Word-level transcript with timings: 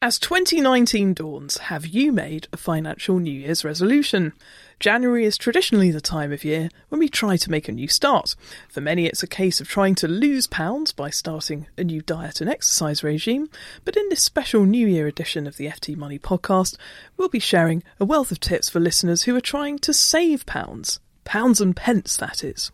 As 0.00 0.20
2019 0.20 1.14
dawns, 1.14 1.56
have 1.56 1.84
you 1.84 2.12
made 2.12 2.46
a 2.52 2.56
financial 2.56 3.18
New 3.18 3.32
Year's 3.32 3.64
resolution? 3.64 4.32
January 4.78 5.24
is 5.24 5.36
traditionally 5.36 5.90
the 5.90 6.00
time 6.00 6.30
of 6.30 6.44
year 6.44 6.68
when 6.88 7.00
we 7.00 7.08
try 7.08 7.36
to 7.36 7.50
make 7.50 7.68
a 7.68 7.72
new 7.72 7.88
start. 7.88 8.36
For 8.68 8.80
many, 8.80 9.06
it's 9.06 9.24
a 9.24 9.26
case 9.26 9.60
of 9.60 9.66
trying 9.66 9.96
to 9.96 10.06
lose 10.06 10.46
pounds 10.46 10.92
by 10.92 11.10
starting 11.10 11.66
a 11.76 11.82
new 11.82 12.00
diet 12.00 12.40
and 12.40 12.48
exercise 12.48 13.02
regime. 13.02 13.50
But 13.84 13.96
in 13.96 14.08
this 14.08 14.22
special 14.22 14.64
New 14.64 14.86
Year 14.86 15.08
edition 15.08 15.48
of 15.48 15.56
the 15.56 15.66
FT 15.66 15.96
Money 15.96 16.20
podcast, 16.20 16.76
we'll 17.16 17.28
be 17.28 17.40
sharing 17.40 17.82
a 17.98 18.04
wealth 18.04 18.30
of 18.30 18.38
tips 18.38 18.68
for 18.68 18.78
listeners 18.78 19.24
who 19.24 19.34
are 19.34 19.40
trying 19.40 19.80
to 19.80 19.92
save 19.92 20.46
pounds. 20.46 21.00
Pounds 21.24 21.60
and 21.60 21.74
pence, 21.74 22.16
that 22.18 22.44
is. 22.44 22.70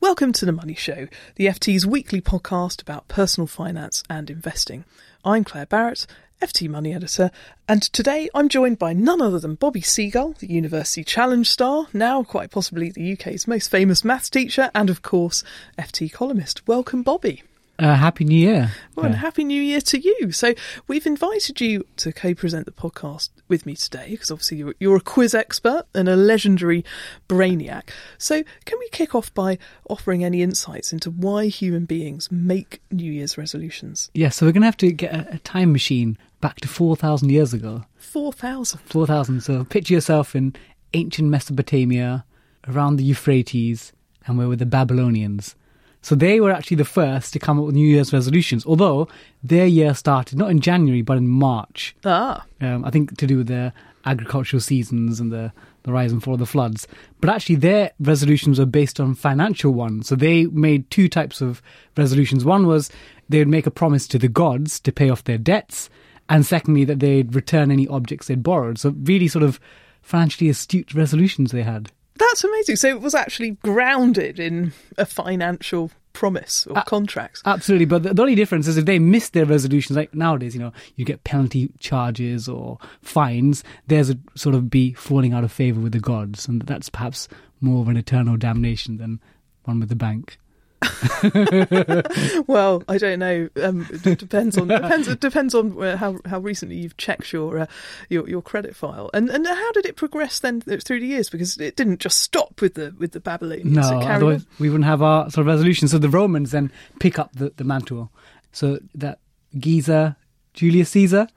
Welcome 0.00 0.32
to 0.32 0.44
The 0.44 0.52
Money 0.52 0.74
Show, 0.74 1.06
the 1.36 1.46
FT's 1.46 1.86
weekly 1.86 2.20
podcast 2.20 2.82
about 2.82 3.08
personal 3.08 3.46
finance 3.46 4.02
and 4.10 4.28
investing. 4.28 4.84
I'm 5.24 5.42
Claire 5.42 5.66
Barrett, 5.66 6.06
FT 6.42 6.68
Money 6.68 6.92
Editor, 6.92 7.30
and 7.66 7.80
today 7.82 8.28
I'm 8.34 8.48
joined 8.50 8.78
by 8.78 8.92
none 8.92 9.22
other 9.22 9.38
than 9.38 9.54
Bobby 9.54 9.80
Seagull, 9.80 10.34
the 10.38 10.52
University 10.52 11.02
Challenge 11.02 11.48
star, 11.48 11.86
now 11.94 12.22
quite 12.22 12.50
possibly 12.50 12.90
the 12.90 13.12
UK's 13.14 13.48
most 13.48 13.70
famous 13.70 14.04
maths 14.04 14.28
teacher, 14.28 14.70
and 14.74 14.90
of 14.90 15.00
course, 15.00 15.42
FT 15.78 16.12
columnist. 16.12 16.66
Welcome, 16.68 17.02
Bobby. 17.02 17.42
Uh, 17.78 17.94
Happy 17.94 18.24
New 18.24 18.38
Year. 18.38 18.72
Well, 18.94 19.06
and 19.06 19.14
Happy 19.14 19.44
New 19.44 19.60
Year 19.60 19.82
to 19.82 19.98
you. 19.98 20.32
So, 20.32 20.54
we've 20.88 21.06
invited 21.06 21.60
you 21.60 21.86
to 21.96 22.12
co 22.12 22.34
present 22.34 22.64
the 22.64 22.72
podcast 22.72 23.28
with 23.48 23.66
me 23.66 23.74
today 23.74 24.08
because 24.10 24.30
obviously 24.30 24.58
you're, 24.58 24.74
you're 24.80 24.96
a 24.96 25.00
quiz 25.00 25.34
expert 25.34 25.84
and 25.94 26.08
a 26.08 26.16
legendary 26.16 26.84
brainiac. 27.28 27.90
So, 28.16 28.42
can 28.64 28.78
we 28.78 28.88
kick 28.90 29.14
off 29.14 29.32
by 29.34 29.58
offering 29.90 30.24
any 30.24 30.42
insights 30.42 30.92
into 30.92 31.10
why 31.10 31.46
human 31.46 31.84
beings 31.84 32.30
make 32.30 32.80
New 32.90 33.12
Year's 33.12 33.36
resolutions? 33.36 34.10
Yeah, 34.14 34.30
so 34.30 34.46
we're 34.46 34.52
going 34.52 34.62
to 34.62 34.66
have 34.66 34.76
to 34.78 34.92
get 34.92 35.14
a, 35.14 35.34
a 35.34 35.38
time 35.38 35.72
machine 35.72 36.16
back 36.40 36.60
to 36.60 36.68
4,000 36.68 37.30
years 37.30 37.52
ago. 37.54 37.84
4,000. 37.96 38.80
4,000. 38.80 39.40
So, 39.42 39.64
picture 39.64 39.94
yourself 39.94 40.34
in 40.34 40.54
ancient 40.94 41.28
Mesopotamia, 41.28 42.24
around 42.68 42.96
the 42.96 43.04
Euphrates, 43.04 43.92
and 44.26 44.38
we're 44.38 44.48
with 44.48 44.58
the 44.58 44.66
Babylonians. 44.66 45.54
So 46.02 46.14
they 46.14 46.40
were 46.40 46.52
actually 46.52 46.76
the 46.76 46.84
first 46.84 47.32
to 47.32 47.40
come 47.40 47.58
up 47.58 47.66
with 47.66 47.74
New 47.74 47.86
Year's 47.86 48.12
resolutions, 48.12 48.64
although 48.64 49.08
their 49.42 49.66
year 49.66 49.92
started 49.92 50.38
not 50.38 50.50
in 50.50 50.60
January 50.60 51.02
but 51.02 51.18
in 51.18 51.26
March. 51.26 51.96
Ah. 52.04 52.44
Um, 52.60 52.84
I 52.84 52.90
think 52.90 53.16
to 53.18 53.26
do 53.26 53.38
with 53.38 53.48
their 53.48 53.72
agricultural 54.04 54.60
seasons 54.60 55.18
and 55.18 55.32
the, 55.32 55.52
the 55.82 55.92
rise 55.92 56.12
and 56.12 56.22
fall 56.22 56.34
of 56.34 56.38
the 56.38 56.46
floods. 56.46 56.86
But 57.20 57.30
actually, 57.30 57.56
their 57.56 57.90
resolutions 57.98 58.60
were 58.60 58.66
based 58.66 59.00
on 59.00 59.16
financial 59.16 59.72
ones. 59.72 60.06
So 60.06 60.14
they 60.14 60.46
made 60.46 60.88
two 60.90 61.08
types 61.08 61.40
of 61.40 61.60
resolutions. 61.96 62.44
One 62.44 62.68
was 62.68 62.88
they 63.28 63.40
would 63.40 63.48
make 63.48 63.66
a 63.66 63.72
promise 63.72 64.06
to 64.08 64.18
the 64.18 64.28
gods 64.28 64.78
to 64.80 64.92
pay 64.92 65.10
off 65.10 65.24
their 65.24 65.38
debts, 65.38 65.90
and 66.28 66.44
secondly, 66.44 66.84
that 66.84 67.00
they'd 67.00 67.34
return 67.34 67.70
any 67.70 67.86
objects 67.88 68.26
they'd 68.26 68.42
borrowed. 68.42 68.78
So 68.78 68.94
really, 69.02 69.28
sort 69.28 69.42
of 69.42 69.60
financially 70.02 70.48
astute 70.50 70.94
resolutions 70.94 71.52
they 71.52 71.62
had. 71.62 71.90
That's 72.16 72.44
amazing. 72.44 72.76
So 72.76 72.88
it 72.88 73.00
was 73.00 73.14
actually 73.14 73.52
grounded 73.62 74.38
in 74.40 74.72
a 74.96 75.04
financial 75.04 75.90
promise 76.14 76.66
or 76.66 76.78
Uh, 76.78 76.82
contracts. 76.84 77.42
Absolutely, 77.44 77.84
but 77.84 78.02
the, 78.02 78.14
the 78.14 78.22
only 78.22 78.34
difference 78.34 78.66
is 78.66 78.78
if 78.78 78.86
they 78.86 78.98
miss 78.98 79.28
their 79.28 79.44
resolutions, 79.44 79.98
like 79.98 80.14
nowadays, 80.14 80.54
you 80.54 80.60
know, 80.60 80.72
you 80.94 81.04
get 81.04 81.24
penalty 81.24 81.70
charges 81.78 82.48
or 82.48 82.78
fines. 83.02 83.62
There's 83.88 84.08
a 84.08 84.18
sort 84.34 84.54
of 84.54 84.70
be 84.70 84.94
falling 84.94 85.34
out 85.34 85.44
of 85.44 85.52
favor 85.52 85.78
with 85.78 85.92
the 85.92 86.00
gods, 86.00 86.48
and 86.48 86.62
that's 86.62 86.88
perhaps 86.88 87.28
more 87.60 87.82
of 87.82 87.88
an 87.88 87.98
eternal 87.98 88.38
damnation 88.38 88.96
than 88.96 89.20
one 89.64 89.78
with 89.80 89.90
the 89.90 89.96
bank. 89.96 90.38
well, 92.46 92.82
I 92.88 92.98
don't 92.98 93.18
know. 93.18 93.48
Um, 93.62 93.86
it 93.90 94.18
depends 94.18 94.58
on 94.58 94.68
depends 94.68 95.08
it 95.08 95.20
depends 95.20 95.54
on 95.54 95.82
uh, 95.82 95.96
how 95.96 96.18
how 96.26 96.38
recently 96.38 96.76
you've 96.76 96.96
checked 96.96 97.32
your 97.32 97.60
uh, 97.60 97.66
your 98.08 98.28
your 98.28 98.42
credit 98.42 98.76
file 98.76 99.10
and 99.14 99.30
and 99.30 99.46
how 99.46 99.72
did 99.72 99.86
it 99.86 99.96
progress 99.96 100.38
then 100.38 100.60
through 100.60 101.00
the 101.00 101.06
years 101.06 101.30
because 101.30 101.56
it 101.58 101.76
didn't 101.76 102.00
just 102.00 102.20
stop 102.20 102.60
with 102.60 102.74
the 102.74 102.94
with 102.98 103.12
the 103.12 103.20
Babylonians. 103.20 103.74
No, 103.74 104.00
otherwise 104.00 104.42
on. 104.42 104.48
we 104.58 104.68
wouldn't 104.68 104.84
have 104.84 105.02
our 105.02 105.30
sort 105.30 105.46
of 105.46 105.46
resolution. 105.46 105.88
So 105.88 105.98
the 105.98 106.10
Romans 106.10 106.50
then 106.50 106.70
pick 107.00 107.18
up 107.18 107.32
the, 107.34 107.52
the 107.56 107.64
mantle. 107.64 108.10
So 108.52 108.78
that 108.94 109.18
Caesar, 109.62 110.16
Julius 110.54 110.90
Caesar, 110.90 111.28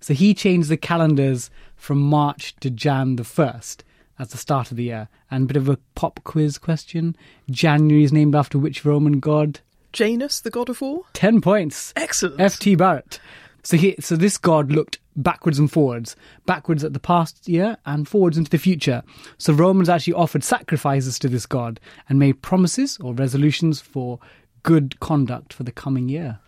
so 0.00 0.14
he 0.14 0.34
changed 0.34 0.68
the 0.68 0.76
calendars 0.76 1.50
from 1.76 2.00
March 2.00 2.54
to 2.60 2.70
Jan 2.70 3.16
the 3.16 3.24
first 3.24 3.84
as 4.20 4.28
the 4.28 4.38
start 4.38 4.70
of 4.70 4.76
the 4.76 4.84
year. 4.84 5.08
And 5.30 5.44
a 5.44 5.46
bit 5.46 5.56
of 5.56 5.68
a 5.68 5.78
pop 5.94 6.20
quiz 6.22 6.58
question: 6.58 7.16
January 7.50 8.04
is 8.04 8.12
named 8.12 8.34
after 8.34 8.58
which 8.58 8.84
Roman 8.84 9.18
god? 9.18 9.60
Janus, 9.92 10.40
the 10.40 10.50
god 10.50 10.68
of 10.68 10.80
war. 10.80 11.02
Ten 11.14 11.40
points. 11.40 11.92
Excellent. 11.96 12.40
F.T. 12.40 12.76
Barrett. 12.76 13.18
So 13.62 13.76
he, 13.76 13.96
so 13.98 14.16
this 14.16 14.38
god 14.38 14.70
looked 14.70 14.98
backwards 15.16 15.58
and 15.58 15.70
forwards, 15.70 16.16
backwards 16.46 16.84
at 16.84 16.92
the 16.92 17.00
past 17.00 17.48
year 17.48 17.76
and 17.84 18.08
forwards 18.08 18.38
into 18.38 18.50
the 18.50 18.58
future. 18.58 19.02
So 19.36 19.52
Romans 19.52 19.88
actually 19.88 20.14
offered 20.14 20.44
sacrifices 20.44 21.18
to 21.18 21.28
this 21.28 21.46
god 21.46 21.80
and 22.08 22.18
made 22.18 22.42
promises 22.42 22.98
or 23.02 23.14
resolutions 23.14 23.80
for 23.80 24.18
good 24.62 24.98
conduct 25.00 25.52
for 25.52 25.64
the 25.64 25.72
coming 25.72 26.08
year. 26.08 26.38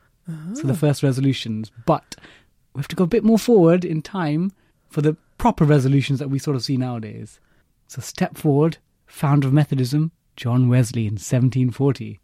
So 0.55 0.63
the 0.63 0.73
oh. 0.73 0.77
first 0.77 1.03
resolutions, 1.03 1.73
but 1.85 2.15
we 2.75 2.79
have 2.79 2.89
to 2.89 2.97
go 2.97 3.05
a 3.05 3.09
bit 3.09 3.25
more 3.25 3.39
forward 3.39 3.85
in 3.85 4.03
time 4.03 4.53
for 4.89 5.03
the 5.03 5.17
proper 5.37 5.65
resolutions 5.65 6.21
that 6.21 6.31
we 6.31 6.39
sort 6.39 6.55
of 6.55 6.63
see 6.63 6.77
nowadays. 6.77 7.41
So 7.93 8.01
step 8.01 8.39
forward, 8.39 8.79
founder 9.05 9.49
of 9.49 9.53
Methodism, 9.53 10.13
John 10.35 10.71
Wesley 10.71 11.03
in 11.03 11.17
1740. 11.17 12.21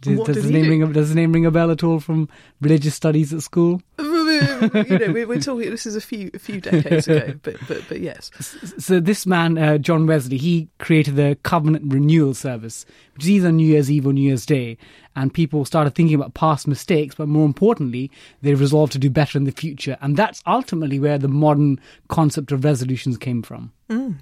Does, 0.00 0.16
What 0.16 0.26
does 0.28 0.36
did 0.36 0.44
his 0.44 0.52
name 0.52 0.62
do? 0.62 0.70
ring 0.70 0.82
a, 0.84 0.92
does 0.92 1.08
his 1.08 1.16
name 1.16 1.32
ring 1.32 1.44
a 1.44 1.50
bell 1.50 1.72
at 1.72 1.82
all 1.82 1.98
from 1.98 2.28
religious 2.60 2.94
studies 2.94 3.34
at 3.34 3.42
school? 3.42 3.82
you 3.98 4.04
know, 4.04 5.10
we're, 5.12 5.26
we're 5.26 5.40
talking. 5.40 5.70
This 5.70 5.86
is 5.86 5.96
a 5.96 6.00
few 6.00 6.30
a 6.34 6.38
few 6.38 6.60
decades 6.60 7.08
ago, 7.08 7.34
but 7.42 7.56
but 7.66 7.82
but 7.88 7.98
yes. 7.98 8.30
So 8.78 9.00
this 9.00 9.26
man, 9.26 9.58
uh, 9.58 9.78
John 9.78 10.06
Wesley, 10.06 10.36
he 10.36 10.68
created 10.78 11.16
the 11.16 11.36
Covenant 11.42 11.92
Renewal 11.92 12.32
Service, 12.34 12.86
which 13.14 13.24
is 13.24 13.30
either 13.30 13.50
New 13.50 13.66
Year's 13.66 13.90
Eve 13.90 14.06
or 14.06 14.12
New 14.12 14.22
Year's 14.22 14.46
Day, 14.46 14.78
and 15.18 15.34
people 15.34 15.64
started 15.64 15.96
thinking 15.96 16.14
about 16.14 16.34
past 16.34 16.68
mistakes, 16.68 17.16
but 17.16 17.26
more 17.26 17.44
importantly, 17.44 18.08
they 18.40 18.54
resolved 18.54 18.92
to 18.92 19.00
do 19.00 19.10
better 19.10 19.36
in 19.36 19.44
the 19.44 19.50
future, 19.50 19.98
and 20.00 20.16
that's 20.16 20.40
ultimately 20.46 21.00
where 21.00 21.18
the 21.18 21.26
modern 21.26 21.80
concept 22.06 22.52
of 22.52 22.62
resolutions 22.62 23.18
came 23.18 23.42
from. 23.42 23.72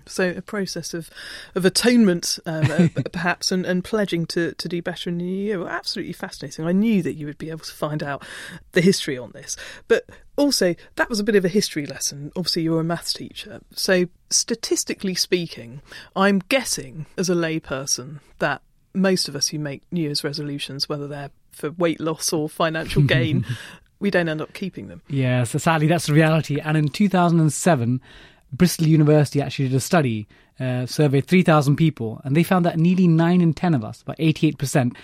So 0.07 0.31
a 0.31 0.41
process 0.41 0.95
of 0.95 1.11
of 1.55 1.67
atonement, 1.67 2.39
um, 2.47 2.71
uh, 2.71 2.89
perhaps, 3.13 3.53
and, 3.53 3.67
and 3.67 3.85
pledging 3.85 4.25
to, 4.27 4.53
to 4.53 4.69
do 4.69 4.81
better 4.81 5.11
in 5.11 5.19
the 5.19 5.25
new 5.25 5.37
year. 5.37 5.59
Well, 5.59 5.69
absolutely 5.69 6.15
fascinating. 6.15 6.65
I 6.65 6.73
knew 6.73 7.03
that 7.03 7.13
you 7.13 7.27
would 7.27 7.37
be 7.37 7.51
able 7.51 7.65
to 7.65 7.73
find 7.73 8.03
out 8.03 8.25
the 8.73 8.81
history 8.81 9.19
on 9.19 9.33
this, 9.33 9.55
but 9.89 10.09
also 10.37 10.75
that 10.95 11.11
was 11.11 11.21
a 11.21 11.25
bit 11.25 11.37
of 11.37 11.45
a 11.45 11.49
history 11.49 11.85
lesson. 11.85 12.33
Obviously, 12.37 12.63
you're 12.63 12.81
a 12.81 12.85
maths 12.85 13.13
teacher, 13.13 13.61
so 13.75 14.07
statistically 14.31 15.15
speaking, 15.15 15.83
I'm 16.15 16.39
guessing 16.49 17.05
as 17.19 17.29
a 17.29 17.35
layperson 17.35 18.21
that 18.39 18.63
most 18.97 19.29
of 19.29 19.37
us 19.37 19.49
who 19.49 19.59
make 19.59 19.83
New 19.93 20.03
Year's 20.03 20.25
resolutions, 20.25 20.89
whether 20.89 21.07
they're 21.07 21.31
for 21.53 21.71
weight 21.73 22.01
loss 22.01 22.33
or 22.33 22.49
financial 22.49 23.03
gain, 23.03 23.45
we 24.01 24.11
don't 24.11 24.29
end 24.29 24.41
up 24.41 24.53
keeping 24.53 24.89
them. 24.89 25.03
Yeah, 25.09 25.45
so 25.45 25.59
sadly, 25.59 25.87
that's 25.87 26.07
the 26.07 26.13
reality. 26.13 26.59
And 26.61 26.77
in 26.77 26.89
2007, 26.89 28.01
Bristol 28.53 28.87
University 28.87 29.41
actually 29.41 29.69
did 29.69 29.77
a 29.77 29.81
study, 29.81 30.27
uh, 30.59 30.87
surveyed 30.87 31.27
3,000 31.27 31.77
people, 31.77 32.21
and 32.25 32.37
they 32.37 32.43
found 32.43 32.65
that 32.65 32.79
nearly 32.79 33.09
9 33.09 33.41
in 33.41 33.53
10 33.53 33.75
of 33.75 33.85
us, 33.85 34.03
about 34.03 34.19
88%, 34.19 34.97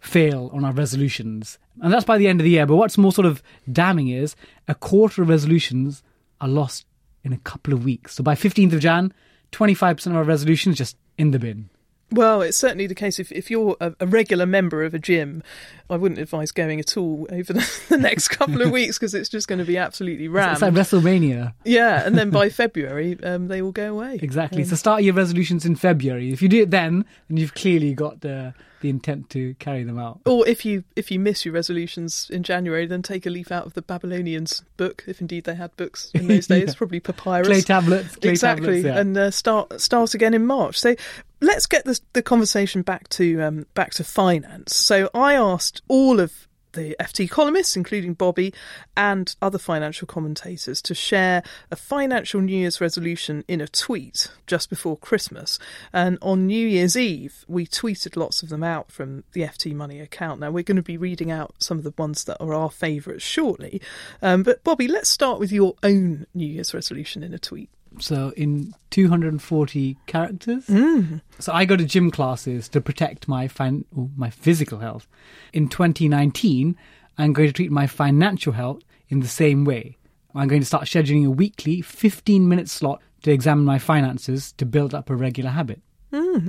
fail 0.00 0.50
on 0.52 0.64
our 0.64 0.72
resolutions. 0.72 1.58
And 1.80 1.92
that's 1.92 2.04
by 2.04 2.18
the 2.18 2.28
end 2.28 2.40
of 2.40 2.44
the 2.44 2.50
year. 2.50 2.66
But 2.66 2.76
what's 2.76 2.98
more 2.98 3.12
sort 3.12 3.26
of 3.26 3.42
damning 3.70 4.08
is 4.08 4.36
a 4.68 4.74
quarter 4.74 5.22
of 5.22 5.28
resolutions 5.28 6.02
are 6.40 6.48
lost 6.48 6.86
in 7.24 7.32
a 7.32 7.38
couple 7.38 7.72
of 7.72 7.84
weeks. 7.84 8.14
So 8.14 8.22
by 8.22 8.34
15th 8.34 8.74
of 8.74 8.80
Jan, 8.80 9.12
25% 9.52 10.06
of 10.06 10.16
our 10.16 10.24
resolutions 10.24 10.76
just 10.76 10.96
in 11.16 11.30
the 11.30 11.38
bin. 11.38 11.70
Well, 12.14 12.42
it's 12.42 12.56
certainly 12.56 12.86
the 12.86 12.94
case 12.94 13.18
if, 13.18 13.32
if 13.32 13.50
you're 13.50 13.76
a, 13.80 13.94
a 13.98 14.06
regular 14.06 14.46
member 14.46 14.84
of 14.84 14.94
a 14.94 14.98
gym, 14.98 15.42
I 15.90 15.96
wouldn't 15.96 16.20
advise 16.20 16.52
going 16.52 16.78
at 16.78 16.96
all 16.96 17.26
over 17.32 17.52
the, 17.52 17.80
the 17.88 17.98
next 17.98 18.28
couple 18.28 18.62
of 18.62 18.70
weeks 18.72 18.98
because 18.98 19.14
it's 19.14 19.28
just 19.28 19.48
going 19.48 19.58
to 19.58 19.64
be 19.64 19.76
absolutely 19.76 20.28
rammed. 20.28 20.52
It's 20.52 20.62
like 20.62 20.74
WrestleMania. 20.74 21.52
Yeah, 21.64 22.06
and 22.06 22.16
then 22.16 22.30
by 22.30 22.48
February, 22.50 23.18
um, 23.22 23.48
they 23.48 23.62
will 23.62 23.72
go 23.72 23.90
away. 23.90 24.18
Exactly. 24.22 24.62
Um, 24.62 24.68
so 24.68 24.76
start 24.76 25.02
your 25.02 25.14
resolutions 25.14 25.66
in 25.66 25.74
February. 25.74 26.32
If 26.32 26.40
you 26.40 26.48
do 26.48 26.62
it 26.62 26.70
then, 26.70 27.04
then 27.28 27.36
you've 27.36 27.54
clearly 27.54 27.94
got 27.94 28.20
the 28.20 28.54
the 28.84 28.90
intent 28.90 29.30
to 29.30 29.54
carry 29.54 29.82
them 29.82 29.98
out. 29.98 30.20
Or 30.26 30.46
if 30.46 30.66
you 30.66 30.84
if 30.94 31.10
you 31.10 31.18
miss 31.18 31.46
your 31.46 31.54
resolutions 31.54 32.28
in 32.30 32.42
January, 32.42 32.84
then 32.84 33.00
take 33.00 33.24
a 33.24 33.30
leaf 33.30 33.50
out 33.50 33.64
of 33.64 33.72
the 33.72 33.80
Babylonians 33.80 34.62
book, 34.76 35.02
if 35.06 35.22
indeed 35.22 35.44
they 35.44 35.54
had 35.54 35.74
books 35.78 36.10
in 36.12 36.28
those 36.28 36.46
days, 36.48 36.68
Yeah. 36.68 36.74
probably 36.76 37.00
papyrus. 37.00 37.48
Clay 37.48 37.62
tablets. 37.62 38.16
Clay 38.16 38.30
exactly, 38.32 38.82
tablets, 38.82 38.84
yeah. 38.84 39.00
and 39.00 39.16
uh, 39.16 39.30
start 39.30 39.80
start 39.80 40.12
again 40.12 40.34
in 40.34 40.44
March. 40.44 40.78
So 40.78 40.94
let's 41.40 41.64
get 41.64 41.86
this, 41.86 42.02
the 42.12 42.20
conversation 42.20 42.82
back 42.82 43.08
to 43.08 43.40
um, 43.40 43.66
back 43.72 43.92
to 43.94 44.04
finance. 44.04 44.76
So 44.76 45.08
I 45.14 45.32
asked 45.32 45.80
all 45.88 46.20
of 46.20 46.46
the 46.74 46.94
FT 47.00 47.28
columnists, 47.30 47.76
including 47.76 48.14
Bobby 48.14 48.52
and 48.96 49.34
other 49.40 49.58
financial 49.58 50.06
commentators, 50.06 50.82
to 50.82 50.94
share 50.94 51.42
a 51.70 51.76
financial 51.76 52.40
New 52.40 52.56
Year's 52.56 52.80
resolution 52.80 53.44
in 53.48 53.60
a 53.60 53.68
tweet 53.68 54.28
just 54.46 54.70
before 54.70 54.96
Christmas. 54.96 55.58
And 55.92 56.18
on 56.20 56.46
New 56.46 56.68
Year's 56.68 56.96
Eve, 56.96 57.44
we 57.48 57.66
tweeted 57.66 58.16
lots 58.16 58.42
of 58.42 58.48
them 58.48 58.62
out 58.62 58.92
from 58.92 59.24
the 59.32 59.42
FT 59.42 59.74
Money 59.74 60.00
account. 60.00 60.40
Now, 60.40 60.50
we're 60.50 60.62
going 60.62 60.76
to 60.76 60.82
be 60.82 60.96
reading 60.96 61.30
out 61.30 61.54
some 61.58 61.78
of 61.78 61.84
the 61.84 61.94
ones 61.96 62.24
that 62.24 62.40
are 62.40 62.54
our 62.54 62.70
favourites 62.70 63.24
shortly. 63.24 63.80
Um, 64.22 64.42
but, 64.42 64.62
Bobby, 64.64 64.88
let's 64.88 65.08
start 65.08 65.38
with 65.38 65.52
your 65.52 65.74
own 65.82 66.26
New 66.34 66.46
Year's 66.46 66.74
resolution 66.74 67.22
in 67.22 67.32
a 67.32 67.38
tweet. 67.38 67.70
So 67.98 68.32
in 68.36 68.74
240 68.90 69.96
characters. 70.06 70.66
Mm. 70.66 71.20
So 71.38 71.52
I 71.52 71.64
go 71.64 71.76
to 71.76 71.84
gym 71.84 72.10
classes 72.10 72.68
to 72.70 72.80
protect 72.80 73.28
my 73.28 73.48
fin- 73.48 73.84
oh, 73.96 74.10
my 74.16 74.30
physical 74.30 74.78
health. 74.78 75.06
In 75.52 75.68
2019, 75.68 76.76
I'm 77.18 77.32
going 77.32 77.48
to 77.48 77.52
treat 77.52 77.70
my 77.70 77.86
financial 77.86 78.52
health 78.52 78.82
in 79.08 79.20
the 79.20 79.28
same 79.28 79.64
way. 79.64 79.96
I'm 80.34 80.48
going 80.48 80.62
to 80.62 80.66
start 80.66 80.84
scheduling 80.84 81.26
a 81.26 81.30
weekly 81.30 81.80
15 81.80 82.48
minute 82.48 82.68
slot 82.68 83.00
to 83.22 83.30
examine 83.30 83.64
my 83.64 83.78
finances 83.78 84.52
to 84.52 84.66
build 84.66 84.94
up 84.94 85.08
a 85.10 85.14
regular 85.14 85.50
habit. 85.50 85.80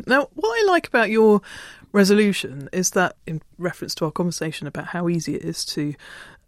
Now, 0.07 0.29
what 0.33 0.59
I 0.59 0.71
like 0.71 0.87
about 0.87 1.09
your 1.09 1.41
resolution 1.91 2.69
is 2.71 2.91
that, 2.91 3.15
in 3.25 3.41
reference 3.57 3.95
to 3.95 4.05
our 4.05 4.11
conversation 4.11 4.67
about 4.67 4.87
how 4.87 5.09
easy 5.09 5.35
it 5.35 5.43
is 5.43 5.65
to 5.65 5.95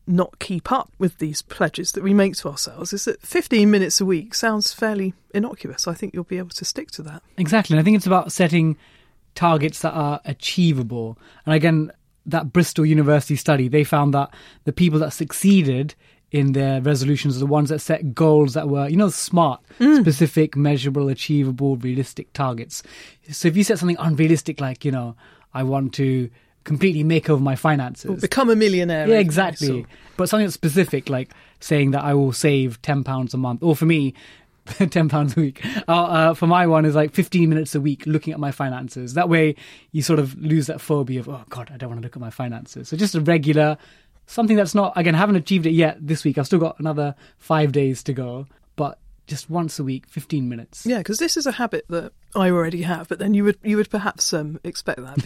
not 0.08 0.40
keep 0.40 0.72
up 0.72 0.92
with 0.98 1.18
these 1.18 1.42
pledges 1.42 1.92
that 1.92 2.04
we 2.04 2.14
make 2.14 2.36
to 2.38 2.50
ourselves, 2.50 2.94
is 2.94 3.06
that 3.06 3.22
15 3.22 3.70
minutes 3.70 4.00
a 4.00 4.06
week 4.06 4.34
sounds 4.34 4.74
fairly 4.74 5.14
innocuous. 5.34 5.88
I 5.88 5.94
think 5.94 6.14
you'll 6.14 6.24
be 6.24 6.38
able 6.38 6.50
to 6.50 6.66
stick 6.66 6.92
to 6.92 7.02
that. 7.04 7.24
Exactly. 7.38 7.76
And 7.76 7.82
I 7.82 7.84
think 7.84 7.98
it's 7.98 8.08
about 8.08 8.32
setting 8.32 8.78
targets 9.36 9.82
that 9.82 9.92
are 9.92 10.22
achievable. 10.26 11.18
And 11.46 11.54
again, 11.54 11.92
that 12.26 12.52
Bristol 12.52 12.86
University 12.86 13.36
study, 13.36 13.68
they 13.68 13.84
found 13.84 14.14
that 14.14 14.34
the 14.66 14.74
people 14.74 15.00
that 15.00 15.12
succeeded 15.12 15.96
in 16.32 16.52
their 16.52 16.82
resolutions 16.82 17.38
are 17.38 17.40
the 17.40 17.46
ones 17.46 17.70
that 17.70 17.80
set 17.80 18.14
goals 18.14 18.54
that 18.54 18.68
were, 18.68 18.88
you 18.88 18.98
know, 18.98 19.10
smart, 19.10 19.62
mm. 19.80 20.02
specific, 20.02 20.58
measurable, 20.58 21.08
achievable, 21.08 21.78
realistic 21.78 22.34
targets. 22.34 22.84
So 23.32 23.48
if 23.48 23.56
you 23.56 23.64
set 23.64 23.80
something 23.80 23.98
unrealistic, 23.98 24.60
like, 24.60 24.84
you 24.84 24.92
know, 24.92 25.16
I 25.54 25.64
want 25.64 25.94
to 25.96 26.30
completely 26.68 27.04
make 27.04 27.30
over 27.32 27.42
my 27.42 27.56
finances. 27.56 28.22
Become 28.22 28.52
a 28.52 28.56
millionaire. 28.56 29.08
Yeah, 29.08 29.18
exactly. 29.18 29.82
or- 29.82 29.86
But 30.18 30.30
something 30.30 30.50
specific, 30.52 31.10
like 31.10 31.32
saying 31.60 31.92
that 31.92 32.04
I 32.04 32.14
will 32.14 32.34
save 32.34 32.80
ten 32.84 33.04
pounds 33.04 33.34
a 33.34 33.38
month, 33.38 33.64
or 33.64 33.76
for 33.76 33.86
me, 33.86 34.14
ten 34.68 35.10
pounds 35.10 35.36
a 35.38 35.40
week. 35.40 35.66
Uh, 35.88 35.92
uh, 35.92 36.34
for 36.36 36.46
my 36.46 36.68
one 36.68 36.86
is 36.86 36.94
like 36.94 37.14
fifteen 37.14 37.50
minutes 37.50 37.74
a 37.74 37.82
week 37.82 38.06
looking 38.06 38.34
at 38.34 38.40
my 38.40 38.52
finances. 38.52 39.14
That 39.16 39.30
way, 39.30 39.56
you 39.92 40.02
sort 40.04 40.20
of 40.20 40.38
lose 40.40 40.68
that 40.68 40.82
phobia 40.82 41.22
of 41.22 41.30
oh 41.30 41.44
god, 41.50 41.72
I 41.74 41.78
don't 41.78 41.90
want 41.90 42.02
to 42.02 42.06
look 42.06 42.16
at 42.16 42.22
my 42.22 42.30
finances. 42.30 42.90
So 42.90 42.98
just 42.98 43.16
a 43.16 43.22
regular, 43.22 43.78
something 44.28 44.58
that's 44.58 44.76
not 44.76 44.94
again. 44.96 45.16
I 45.16 45.20
haven't 45.20 45.38
achieved 45.38 45.66
it 45.66 45.72
yet 45.72 45.98
this 46.06 46.24
week. 46.24 46.38
I've 46.38 46.46
still 46.46 46.60
got 46.60 46.78
another 46.80 47.16
five 47.38 47.72
days 47.72 48.04
to 48.04 48.14
go, 48.14 48.46
but 48.76 49.00
just 49.26 49.50
once 49.50 49.80
a 49.80 49.84
week, 49.84 50.06
fifteen 50.08 50.50
minutes. 50.50 50.86
Yeah, 50.86 50.98
because 51.00 51.18
this 51.18 51.38
is 51.38 51.46
a 51.46 51.52
habit 51.54 51.86
that 51.90 52.12
I 52.36 52.50
already 52.52 52.84
have, 52.84 53.08
but 53.08 53.20
then 53.20 53.34
you 53.34 53.44
would 53.46 53.58
you 53.64 53.78
would 53.78 53.90
perhaps 53.90 54.34
um, 54.34 54.60
expect 54.64 55.00
that 55.02 55.24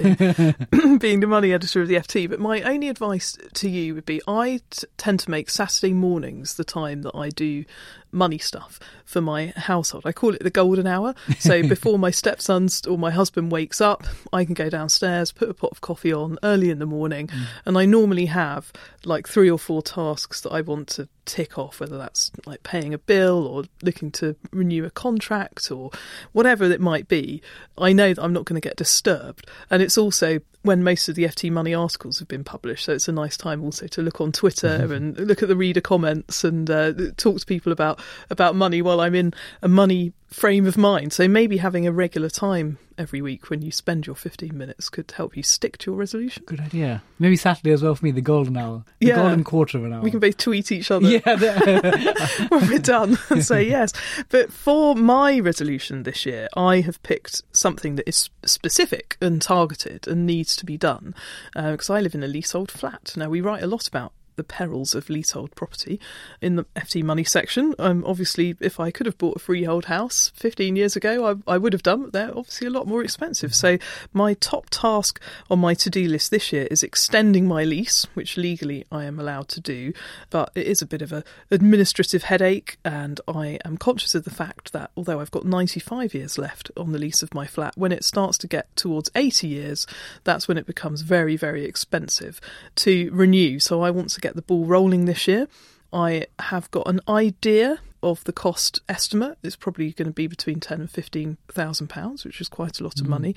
being, 0.72 0.98
being 1.00 1.20
the 1.20 1.28
money 1.28 1.52
editor 1.52 1.82
of 1.82 1.88
the 1.88 1.96
FT. 1.96 2.30
But 2.30 2.40
my 2.40 2.62
only 2.62 2.90
advice 2.90 3.38
to 3.56 3.70
you 3.70 3.96
would 3.96 4.06
be 4.06 4.22
I 4.28 4.62
t- 4.70 4.88
tend 4.98 5.20
to 5.22 5.32
make 5.32 5.50
Saturday 5.50 5.94
mornings 5.94 6.56
the 6.56 6.64
time 6.64 7.02
that 7.02 7.16
I 7.16 7.30
do 7.30 7.66
money 8.12 8.38
stuff 8.38 8.80
for 9.06 9.22
my 9.22 9.54
household. 9.56 10.04
I 10.06 10.12
call 10.12 10.34
it 10.34 10.44
the 10.44 10.50
golden 10.50 10.88
hour. 10.88 11.16
So 11.42 11.64
before 11.68 11.98
my 11.98 12.12
stepson's 12.12 12.86
or 12.86 13.00
my 13.00 13.10
husband 13.10 13.52
wakes 13.52 13.82
up, 13.82 14.04
I 14.32 14.46
can 14.46 14.54
go 14.54 14.70
downstairs, 14.70 15.32
put 15.32 15.50
a 15.50 15.56
pot 15.56 15.72
of 15.72 15.82
coffee 15.82 16.14
on 16.14 16.38
early 16.44 16.70
in 16.70 16.78
the 16.78 16.86
morning, 16.86 17.30
and 17.66 17.78
I 17.78 17.86
normally 17.86 18.28
have 18.28 18.72
like 19.06 19.28
three 19.28 19.50
or 19.50 19.58
four 19.58 19.82
tasks 19.82 20.42
that 20.42 20.52
I 20.52 20.62
want 20.62 20.88
to 20.90 21.10
tick 21.26 21.58
off, 21.58 21.80
whether 21.80 21.98
that's 21.98 22.32
like 22.46 22.62
paying 22.62 22.94
a 22.94 22.98
bill 23.00 23.48
or 23.48 23.64
looking 23.82 24.12
to 24.12 24.36
renew 24.52 24.86
a 24.86 24.92
contract 24.92 25.72
or 25.72 25.90
whatever 26.32 26.66
it 26.66 26.82
might 26.82 26.91
be. 27.08 27.42
I 27.78 27.94
know 27.94 28.14
that 28.14 28.24
I'm 28.24 28.34
not 28.34 28.46
going 28.46 28.60
to 28.60 28.68
get 28.68 28.78
disturbed. 28.78 29.48
And 29.70 29.82
it's 29.82 29.98
also 29.98 30.40
when 30.64 30.84
most 30.84 31.10
of 31.10 31.16
the 31.16 31.24
FT 31.24 31.52
Money 31.52 31.74
articles 31.74 32.20
have 32.20 32.28
been 32.28 32.44
published, 32.44 32.86
so 32.86 32.94
it's 32.94 33.08
a 33.08 33.12
nice 33.12 33.36
time 33.36 33.64
also 33.64 33.88
to 33.88 34.02
look 34.02 34.22
on 34.22 34.32
Twitter 34.32 34.68
and 34.94 35.18
look 35.18 35.42
at 35.42 35.50
the 35.50 35.56
reader 35.56 35.82
comments 35.82 36.44
and 36.44 36.70
uh, 36.70 36.94
talk 37.18 37.40
to 37.40 37.46
people 37.46 37.72
about 37.72 38.00
about 38.30 38.56
money 38.56 38.82
while 38.82 39.02
I'm 39.02 39.16
in 39.16 39.34
a 39.62 39.68
money 39.68 40.14
frame 40.32 40.66
of 40.66 40.78
mind. 40.78 41.12
So 41.14 41.28
maybe 41.28 41.58
having 41.58 41.86
a 41.86 41.92
regular 41.92 42.30
time 42.30 42.78
every 42.98 43.22
week 43.22 43.50
when 43.50 43.62
you 43.62 43.72
spend 43.72 44.06
your 44.08 44.16
15 44.16 44.56
minutes 44.58 44.88
could 44.90 45.12
help 45.12 45.36
you 45.36 45.44
stick 45.44 45.78
to 45.80 45.92
your 45.92 46.00
resolution. 46.00 46.44
Good 46.46 46.60
idea. 46.62 47.04
Maybe 47.20 47.36
Saturday 47.36 47.72
as 47.72 47.82
well 47.84 47.96
for 47.96 48.06
me, 48.06 48.12
the 48.12 48.22
golden 48.22 48.56
hour, 48.56 48.84
the 49.00 49.08
Yeah. 49.08 49.16
golden 49.16 49.44
quarter 49.44 49.78
of 49.78 49.86
an 49.86 49.94
hour. 49.94 50.02
We 50.02 50.12
can 50.12 50.20
both 50.20 50.38
tweet 50.38 50.72
each 50.72 50.90
other. 50.92 51.06
yeah, 51.08 51.20
when 52.50 52.68
we're 52.70 52.80
done 52.80 53.18
and 53.30 53.44
say 53.44 53.64
yes. 53.64 53.92
But 54.30 54.54
for 54.54 54.96
my 54.96 55.40
resolution 55.40 56.04
this 56.04 56.26
year, 56.26 56.48
I 56.56 56.82
have 56.82 57.02
picked 57.04 57.42
something 57.52 57.96
that 57.96 58.08
is 58.08 58.30
specific 58.46 59.18
and 59.20 59.42
targeted 59.42 60.08
and 60.08 60.26
needs 60.26 60.56
to 60.58 60.66
be 60.66 60.78
done 60.78 61.14
uh, 61.56 61.72
because 61.72 61.90
I 61.90 62.00
live 62.00 62.16
in 62.16 62.24
a 62.24 62.28
leasehold 62.28 62.72
flat. 62.72 63.14
Now, 63.18 63.30
we 63.30 63.42
write 63.42 63.64
a 63.64 63.68
lot 63.68 63.88
about 63.88 64.14
the 64.36 64.44
perils 64.44 64.96
of 64.96 65.10
leasehold 65.10 65.54
property 65.56 66.00
in 66.42 66.56
the 66.56 66.66
FT 66.76 67.04
money 67.04 67.24
section. 67.24 67.76
Um, 67.80 68.04
obviously, 68.06 68.56
if 68.60 68.80
I 68.80 68.92
could 68.92 69.06
have 69.06 69.18
bought 69.18 69.38
a 69.38 69.40
freehold 69.40 69.86
house 69.86 70.32
15 70.36 70.76
years 70.76 70.96
ago, 70.96 71.42
I, 71.48 71.54
I 71.54 71.58
would 71.58 71.74
have 71.74 71.84
done, 71.84 72.04
but 72.04 72.14
they're 72.14 72.38
obviously 72.38 72.68
a 72.68 72.72
lot 72.72 72.88
more 72.88 73.04
expensive. 73.04 73.54
So, 73.54 73.78
my 74.14 74.34
top 74.36 74.70
task 74.70 75.22
on 75.50 75.60
my 75.60 75.74
to 75.76 75.90
do 75.90 76.08
list 76.08 76.32
this 76.32 76.52
year 76.52 76.68
is 76.72 76.84
extending 76.84 77.48
my 77.48 77.64
lease, 77.64 78.06
which 78.14 78.38
legally 78.38 78.86
I 78.92 79.06
am 79.06 79.20
allowed 79.20 79.48
to 79.50 79.62
do, 79.62 79.94
but 80.30 80.52
it 80.56 80.68
is 80.68 80.82
a 80.82 80.86
bit 80.86 81.02
of 81.02 81.12
an 81.12 81.24
administrative 81.50 82.24
headache, 82.24 82.78
and 82.86 83.20
I 83.28 83.60
am 83.66 83.78
conscious 83.78 84.16
of 84.16 84.24
the 84.24 84.30
fact 84.30 84.74
that 84.74 84.92
although 84.96 85.20
I've 85.20 85.32
got 85.32 85.46
95 85.46 86.14
years 86.14 86.38
left 86.38 86.72
on 86.78 86.92
the 86.92 87.00
lease 87.00 87.24
of 87.24 87.34
my 87.34 87.46
flat, 87.46 87.78
when 87.78 87.92
it 87.92 88.04
starts 88.04 88.38
to 88.40 88.48
get 88.48 88.74
towards 88.76 89.10
80 89.16 89.48
years, 89.48 89.88
that's 90.24 90.48
when 90.48 90.58
it 90.58 90.66
becomes 90.66 91.02
very, 91.02 91.36
very 91.36 91.66
expensive 91.66 92.40
to 92.76 93.10
renew. 93.12 93.60
So, 93.60 93.82
I 93.82 93.92
want 93.92 94.10
to 94.12 94.21
get 94.22 94.36
the 94.36 94.42
ball 94.42 94.66
rolling 94.66 95.06
this 95.06 95.28
year. 95.28 95.48
I 95.94 96.28
have 96.40 96.72
got 96.72 96.88
an 96.88 97.02
idea 97.08 97.80
of 98.04 98.24
the 98.24 98.34
cost 98.34 98.82
estimate. 98.90 99.38
It's 99.44 99.56
probably 99.56 99.92
going 99.92 100.08
to 100.08 100.14
be 100.14 100.26
between 100.28 100.60
ten 100.60 100.80
and 100.80 100.90
fifteen 100.90 101.38
thousand 101.50 101.88
pounds, 101.88 102.26
which 102.26 102.42
is 102.42 102.50
quite 102.50 102.80
a 102.80 102.84
lot 102.84 103.00
of 103.00 103.06
mm. 103.06 103.10
money. 103.10 103.36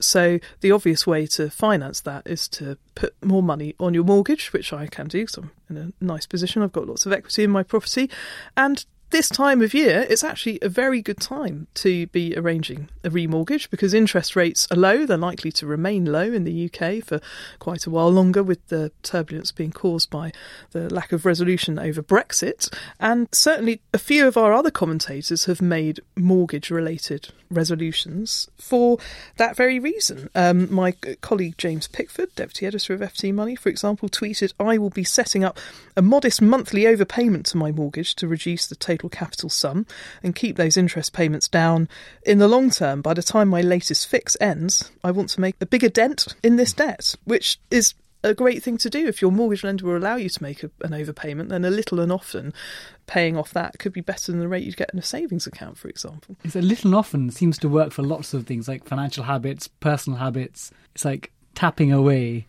So 0.00 0.38
the 0.60 0.72
obvious 0.72 1.06
way 1.06 1.26
to 1.26 1.50
finance 1.50 2.00
that 2.02 2.26
is 2.26 2.48
to 2.48 2.78
put 2.94 3.14
more 3.22 3.42
money 3.42 3.74
on 3.78 3.92
your 3.92 4.04
mortgage, 4.04 4.52
which 4.52 4.72
I 4.72 4.86
can 4.86 5.08
do 5.08 5.22
because 5.22 5.36
I'm 5.36 5.50
in 5.68 5.76
a 5.76 6.04
nice 6.04 6.26
position. 6.26 6.62
I've 6.62 6.72
got 6.72 6.86
lots 6.86 7.06
of 7.06 7.12
equity 7.12 7.44
in 7.44 7.50
my 7.50 7.62
property, 7.62 8.08
and 8.56 8.84
this 9.10 9.28
time 9.28 9.62
of 9.62 9.72
year, 9.72 10.04
it's 10.08 10.24
actually 10.24 10.58
a 10.62 10.68
very 10.68 11.00
good 11.00 11.20
time 11.20 11.68
to 11.74 12.06
be 12.08 12.36
arranging 12.36 12.88
a 13.04 13.10
remortgage 13.10 13.70
because 13.70 13.94
interest 13.94 14.34
rates 14.34 14.66
are 14.70 14.76
low. 14.76 15.06
They're 15.06 15.16
likely 15.16 15.52
to 15.52 15.66
remain 15.66 16.06
low 16.06 16.32
in 16.32 16.44
the 16.44 16.70
UK 16.70 17.04
for 17.04 17.20
quite 17.58 17.86
a 17.86 17.90
while 17.90 18.10
longer, 18.10 18.42
with 18.42 18.66
the 18.68 18.90
turbulence 19.02 19.52
being 19.52 19.72
caused 19.72 20.10
by 20.10 20.32
the 20.72 20.92
lack 20.92 21.12
of 21.12 21.24
resolution 21.24 21.78
over 21.78 22.02
Brexit. 22.02 22.72
And 22.98 23.28
certainly, 23.32 23.80
a 23.94 23.98
few 23.98 24.26
of 24.26 24.36
our 24.36 24.52
other 24.52 24.70
commentators 24.70 25.44
have 25.44 25.62
made 25.62 26.00
mortgage 26.16 26.70
related 26.70 27.28
resolutions 27.50 28.48
for 28.58 28.98
that 29.36 29.56
very 29.56 29.78
reason. 29.78 30.28
Um, 30.34 30.72
my 30.72 30.92
colleague 31.20 31.56
James 31.58 31.88
Pickford, 31.88 32.34
deputy 32.34 32.66
editor 32.66 32.94
of 32.94 33.00
FT 33.00 33.32
Money, 33.32 33.56
for 33.56 33.68
example, 33.68 34.08
tweeted, 34.08 34.52
I 34.58 34.78
will 34.78 34.90
be 34.90 35.04
setting 35.04 35.44
up 35.44 35.58
a 35.96 36.02
modest 36.02 36.42
monthly 36.42 36.82
overpayment 36.82 37.44
to 37.44 37.56
my 37.56 37.72
mortgage 37.72 38.14
to 38.16 38.28
reduce 38.28 38.66
the 38.66 38.76
total 38.76 39.05
total 39.06 39.26
capital 39.26 39.48
sum 39.48 39.86
and 40.22 40.34
keep 40.34 40.56
those 40.56 40.76
interest 40.76 41.12
payments 41.12 41.48
down. 41.48 41.88
In 42.24 42.38
the 42.38 42.48
long 42.48 42.70
term, 42.70 43.02
by 43.02 43.14
the 43.14 43.22
time 43.22 43.48
my 43.48 43.60
latest 43.60 44.08
fix 44.08 44.36
ends, 44.40 44.90
I 45.04 45.10
want 45.10 45.30
to 45.30 45.40
make 45.40 45.56
a 45.60 45.66
bigger 45.66 45.88
dent 45.88 46.34
in 46.42 46.56
this 46.56 46.72
debt, 46.72 47.14
which 47.24 47.58
is 47.70 47.94
a 48.22 48.34
great 48.34 48.62
thing 48.62 48.76
to 48.78 48.90
do 48.90 49.06
if 49.06 49.22
your 49.22 49.30
mortgage 49.30 49.62
lender 49.62 49.86
will 49.86 49.96
allow 49.96 50.16
you 50.16 50.28
to 50.28 50.42
make 50.42 50.64
a, 50.64 50.70
an 50.80 50.90
overpayment 50.90 51.48
then 51.48 51.64
a 51.64 51.70
little 51.70 52.00
and 52.00 52.10
often 52.10 52.52
paying 53.06 53.36
off 53.36 53.52
that 53.52 53.78
could 53.78 53.92
be 53.92 54.00
better 54.00 54.32
than 54.32 54.40
the 54.40 54.48
rate 54.48 54.64
you'd 54.64 54.76
get 54.76 54.90
in 54.92 54.98
a 54.98 55.02
savings 55.02 55.46
account 55.46 55.78
for 55.78 55.86
example 55.88 56.34
It's 56.42 56.56
a 56.56 56.60
little 56.60 56.88
and 56.88 56.96
often 56.96 57.30
seems 57.30 57.56
to 57.58 57.68
work 57.68 57.92
for 57.92 58.02
lots 58.02 58.34
of 58.34 58.44
things 58.44 58.66
like 58.66 58.84
financial 58.84 59.24
habits, 59.24 59.68
personal 59.68 60.18
habits. 60.18 60.72
It's 60.94 61.04
like 61.04 61.30
tapping 61.54 61.92
away. 61.92 62.46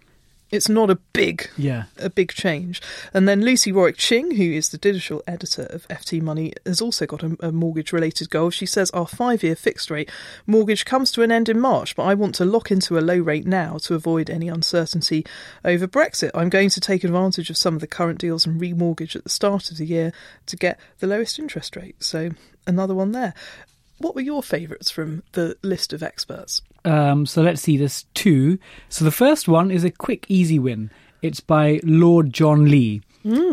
It's 0.50 0.70
not 0.70 0.90
a 0.90 0.96
big 1.14 1.50
Yeah. 1.58 1.84
a 1.98 2.10
big 2.10 2.32
change. 2.32 2.82
And 3.14 3.28
then 3.28 3.42
Lucy 3.42 3.72
Warwick 3.72 3.98
Ching, 3.98 4.36
who 4.36 4.44
is 4.44 4.70
the 4.70 4.78
digital 4.78 5.22
editor 5.28 5.64
of 5.64 5.88
FT 5.90 6.22
Money, 6.22 6.54
has 6.66 6.80
also 6.82 7.06
got 7.06 7.24
a, 7.24 7.36
a 7.42 7.52
mortgage 7.52 7.92
related 7.92 8.30
goal. 8.30 8.50
She 8.50 8.66
says 8.66 8.90
our 8.92 9.08
five 9.08 9.44
year 9.44 9.56
fixed 9.56 9.92
rate 9.92 10.10
mortgage 10.46 10.86
comes 10.86 11.12
to 11.14 11.22
an 11.22 11.32
end 11.32 11.50
in 11.50 11.60
March, 11.60 11.96
but 11.96 12.04
I 12.04 12.14
want 12.14 12.36
to 12.36 12.46
lock 12.46 12.72
into 12.72 12.98
a 12.98 13.02
low 13.02 13.18
rate 13.18 13.46
now 13.46 13.78
to 13.80 13.96
avoid 13.96 14.30
any 14.30 14.48
uncertainty 14.48 15.26
over 15.66 15.88
Brexit. 15.88 16.32
I'm 16.34 16.50
going 16.50 16.70
to 16.70 16.80
take 16.82 17.04
advantage 17.04 17.50
of 17.50 17.58
some 17.58 17.74
of 17.76 17.82
the 17.82 17.88
current 17.88 18.20
deals 18.20 18.46
and 18.46 18.60
remortgage 18.62 19.16
at 19.16 19.24
the 19.24 19.30
start 19.30 19.72
of 19.72 19.78
the 19.78 19.86
year 19.86 20.14
to 20.46 20.56
get 20.56 20.80
the 21.00 21.08
lowest 21.08 21.40
interest 21.40 21.76
rate. 21.76 22.02
So 22.04 22.30
another 22.66 22.96
one 22.96 23.12
there. 23.12 23.34
What 24.00 24.14
were 24.14 24.22
your 24.22 24.44
favourites 24.44 24.92
from 24.92 25.24
the 25.32 25.58
list 25.64 25.92
of 25.92 26.04
experts? 26.04 26.62
Um, 26.88 27.26
so 27.26 27.42
let's 27.42 27.62
see, 27.62 27.78
there's 27.78 28.06
two. 28.14 28.60
So 28.90 29.04
the 29.04 29.12
first 29.12 29.48
one 29.48 29.72
is 29.72 29.84
a 29.84 29.92
quick, 29.92 30.26
easy 30.30 30.58
win. 30.58 30.90
It's 31.22 31.42
by 31.42 31.82
Lord 31.84 32.32
John 32.32 32.66
Lee. 32.66 33.02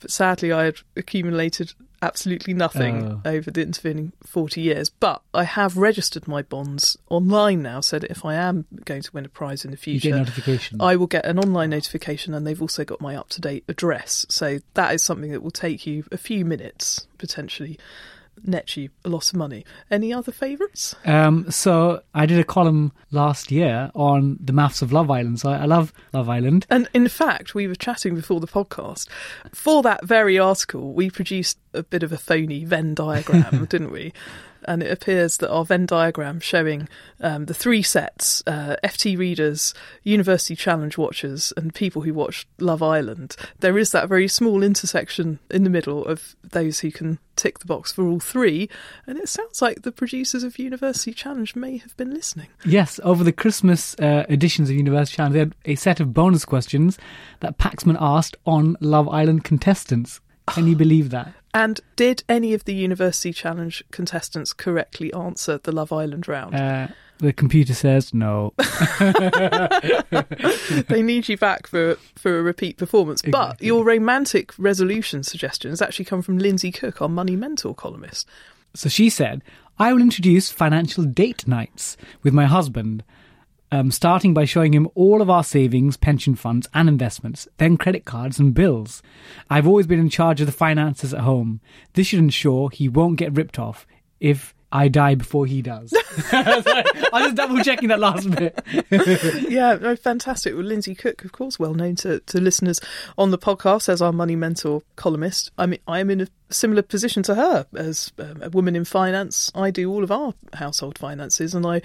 but 0.00 0.10
sadly 0.10 0.52
I 0.52 0.64
had 0.64 0.76
accumulated 0.96 1.72
absolutely 2.02 2.54
nothing 2.54 3.20
Oh. 3.24 3.30
over 3.30 3.50
the 3.50 3.62
intervening 3.62 4.12
40 4.24 4.60
years. 4.60 4.88
But 4.90 5.22
I 5.34 5.44
have 5.44 5.76
registered 5.76 6.28
my 6.28 6.42
bonds 6.42 6.96
online 7.08 7.62
now 7.62 7.80
so 7.80 7.98
that 7.98 8.10
if 8.10 8.24
I 8.24 8.34
am 8.34 8.66
going 8.84 9.02
to 9.02 9.10
win 9.12 9.24
a 9.24 9.28
prize 9.28 9.64
in 9.64 9.70
the 9.70 9.76
future. 9.76 10.10
I 10.80 10.96
will 10.96 11.06
get 11.06 11.26
an 11.26 11.38
online 11.38 11.70
notification 11.70 12.34
and 12.34 12.46
they've 12.46 12.60
also 12.62 12.84
got 12.84 13.00
my 13.00 13.16
up 13.16 13.28
to 13.30 13.40
date 13.40 13.64
address. 13.68 14.26
So 14.28 14.58
that 14.74 14.94
is 14.94 15.02
something 15.02 15.32
that 15.32 15.42
will 15.42 15.50
take 15.50 15.86
you 15.86 16.04
a 16.12 16.18
few 16.18 16.44
minutes, 16.44 17.06
potentially 17.18 17.78
net 18.44 18.76
you 18.76 18.90
a 19.04 19.08
lot 19.08 19.28
of 19.28 19.34
money. 19.34 19.64
Any 19.90 20.12
other 20.12 20.32
favourites? 20.32 20.94
Um, 21.04 21.50
so 21.50 22.02
I 22.14 22.26
did 22.26 22.38
a 22.38 22.44
column 22.44 22.92
last 23.10 23.50
year 23.50 23.90
on 23.94 24.38
the 24.40 24.52
maths 24.52 24.82
of 24.82 24.92
Love 24.92 25.10
Island. 25.10 25.40
So 25.40 25.50
I, 25.50 25.58
I 25.58 25.64
love 25.64 25.92
Love 26.12 26.28
Island. 26.28 26.66
And 26.70 26.88
in 26.94 27.08
fact, 27.08 27.54
we 27.54 27.66
were 27.66 27.74
chatting 27.74 28.14
before 28.14 28.40
the 28.40 28.46
podcast. 28.46 29.08
For 29.52 29.82
that 29.82 30.04
very 30.04 30.38
article, 30.38 30.92
we 30.92 31.10
produced 31.10 31.58
a 31.74 31.82
bit 31.82 32.02
of 32.02 32.12
a 32.12 32.18
phony 32.18 32.64
Venn 32.64 32.94
diagram, 32.94 33.64
didn't 33.70 33.92
we? 33.92 34.12
And 34.64 34.82
it 34.82 34.90
appears 34.90 35.36
that 35.38 35.50
our 35.50 35.64
Venn 35.64 35.86
diagram 35.86 36.40
showing 36.40 36.88
um, 37.20 37.46
the 37.46 37.54
three 37.54 37.82
sets 37.82 38.42
uh, 38.46 38.76
FT 38.82 39.16
readers, 39.16 39.72
University 40.02 40.56
Challenge 40.56 40.98
watchers, 40.98 41.52
and 41.56 41.72
people 41.72 42.02
who 42.02 42.12
watch 42.12 42.46
Love 42.58 42.82
Island 42.82 43.36
there 43.60 43.78
is 43.78 43.92
that 43.92 44.08
very 44.08 44.28
small 44.28 44.62
intersection 44.62 45.38
in 45.50 45.64
the 45.64 45.70
middle 45.70 46.04
of 46.04 46.36
those 46.42 46.80
who 46.80 46.90
can 46.90 47.18
tick 47.38 47.60
the 47.60 47.66
box 47.66 47.90
for 47.92 48.06
all 48.06 48.20
three. 48.20 48.68
And 49.06 49.16
it 49.16 49.28
sounds 49.28 49.62
like 49.62 49.82
the 49.82 49.92
producers 49.92 50.42
of 50.42 50.58
University 50.58 51.12
Challenge 51.14 51.56
may 51.56 51.78
have 51.78 51.96
been 51.96 52.12
listening. 52.12 52.48
Yes, 52.66 53.00
over 53.02 53.24
the 53.24 53.32
Christmas 53.32 53.94
uh, 53.98 54.26
editions 54.28 54.68
of 54.68 54.76
University 54.76 55.16
Challenge, 55.16 55.32
they 55.32 55.38
had 55.38 55.54
a 55.64 55.74
set 55.76 56.00
of 56.00 56.12
bonus 56.12 56.44
questions 56.44 56.98
that 57.40 57.56
Paxman 57.56 57.96
asked 57.98 58.36
on 58.44 58.76
Love 58.80 59.08
Island 59.08 59.44
contestants. 59.44 60.20
Can 60.48 60.66
you 60.66 60.76
believe 60.84 61.10
that? 61.10 61.32
And 61.54 61.80
did 61.96 62.24
any 62.28 62.52
of 62.52 62.64
the 62.64 62.74
University 62.74 63.32
Challenge 63.32 63.82
contestants 63.90 64.52
correctly 64.52 65.12
answer 65.14 65.58
the 65.58 65.72
Love 65.72 65.92
Island 65.92 66.28
round? 66.28 66.54
Uh, 66.54 66.88
the 67.18 67.32
computer 67.32 67.74
says 67.74 68.14
no. 68.14 68.52
they 70.88 71.02
need 71.02 71.28
you 71.28 71.36
back 71.36 71.66
for 71.66 71.96
for 72.14 72.38
a 72.38 72.42
repeat 72.42 72.76
performance. 72.76 73.22
But 73.22 73.62
your 73.62 73.84
romantic 73.84 74.52
resolution 74.58 75.22
suggestion 75.22 75.70
has 75.70 75.82
actually 75.82 76.06
come 76.06 76.22
from 76.22 76.38
Lindsay 76.38 76.72
Cook, 76.72 77.02
our 77.02 77.08
Money 77.08 77.36
Mentor 77.36 77.74
columnist. 77.74 78.28
So 78.74 78.88
she 78.88 79.10
said, 79.10 79.42
I 79.78 79.92
will 79.92 80.00
introduce 80.00 80.50
financial 80.50 81.04
date 81.04 81.46
nights 81.46 81.96
with 82.22 82.34
my 82.34 82.46
husband, 82.46 83.04
um, 83.70 83.90
starting 83.90 84.34
by 84.34 84.44
showing 84.44 84.74
him 84.74 84.88
all 84.94 85.22
of 85.22 85.30
our 85.30 85.44
savings, 85.44 85.96
pension 85.96 86.34
funds, 86.34 86.68
and 86.74 86.88
investments, 86.88 87.48
then 87.58 87.76
credit 87.76 88.04
cards 88.04 88.38
and 88.38 88.54
bills. 88.54 89.02
I've 89.48 89.66
always 89.66 89.86
been 89.86 90.00
in 90.00 90.10
charge 90.10 90.40
of 90.40 90.46
the 90.46 90.52
finances 90.52 91.14
at 91.14 91.20
home. 91.20 91.60
This 91.94 92.08
should 92.08 92.18
ensure 92.18 92.70
he 92.70 92.88
won't 92.88 93.18
get 93.18 93.36
ripped 93.36 93.58
off 93.58 93.86
if 94.20 94.54
I 94.70 94.88
die 94.88 95.14
before 95.14 95.46
he 95.46 95.62
does. 95.62 95.94
I 96.32 96.62
was 97.12 97.22
just 97.22 97.36
double 97.36 97.58
checking 97.60 97.88
that 97.88 98.00
last 98.00 98.30
bit. 98.30 98.58
yeah, 99.50 99.74
no, 99.80 99.96
fantastic. 99.96 100.54
Well, 100.54 100.64
Lindsay 100.64 100.94
Cook, 100.94 101.24
of 101.24 101.32
course, 101.32 101.58
well 101.58 101.74
known 101.74 101.96
to, 101.96 102.20
to 102.20 102.40
listeners 102.40 102.80
on 103.16 103.30
the 103.30 103.38
podcast 103.38 103.88
as 103.88 104.02
our 104.02 104.12
Money 104.12 104.36
Mentor 104.36 104.82
columnist. 104.96 105.50
I 105.56 105.66
mean, 105.66 105.80
I 105.86 106.00
am 106.00 106.10
in 106.10 106.20
a 106.20 106.28
similar 106.50 106.82
position 106.82 107.22
to 107.24 107.34
her 107.34 107.66
as 107.74 108.12
um, 108.18 108.42
a 108.42 108.50
woman 108.50 108.76
in 108.76 108.84
finance. 108.84 109.50
I 109.54 109.70
do 109.70 109.90
all 109.90 110.04
of 110.04 110.10
our 110.10 110.34
household 110.54 110.98
finances, 110.98 111.54
and 111.54 111.64
I 111.64 111.80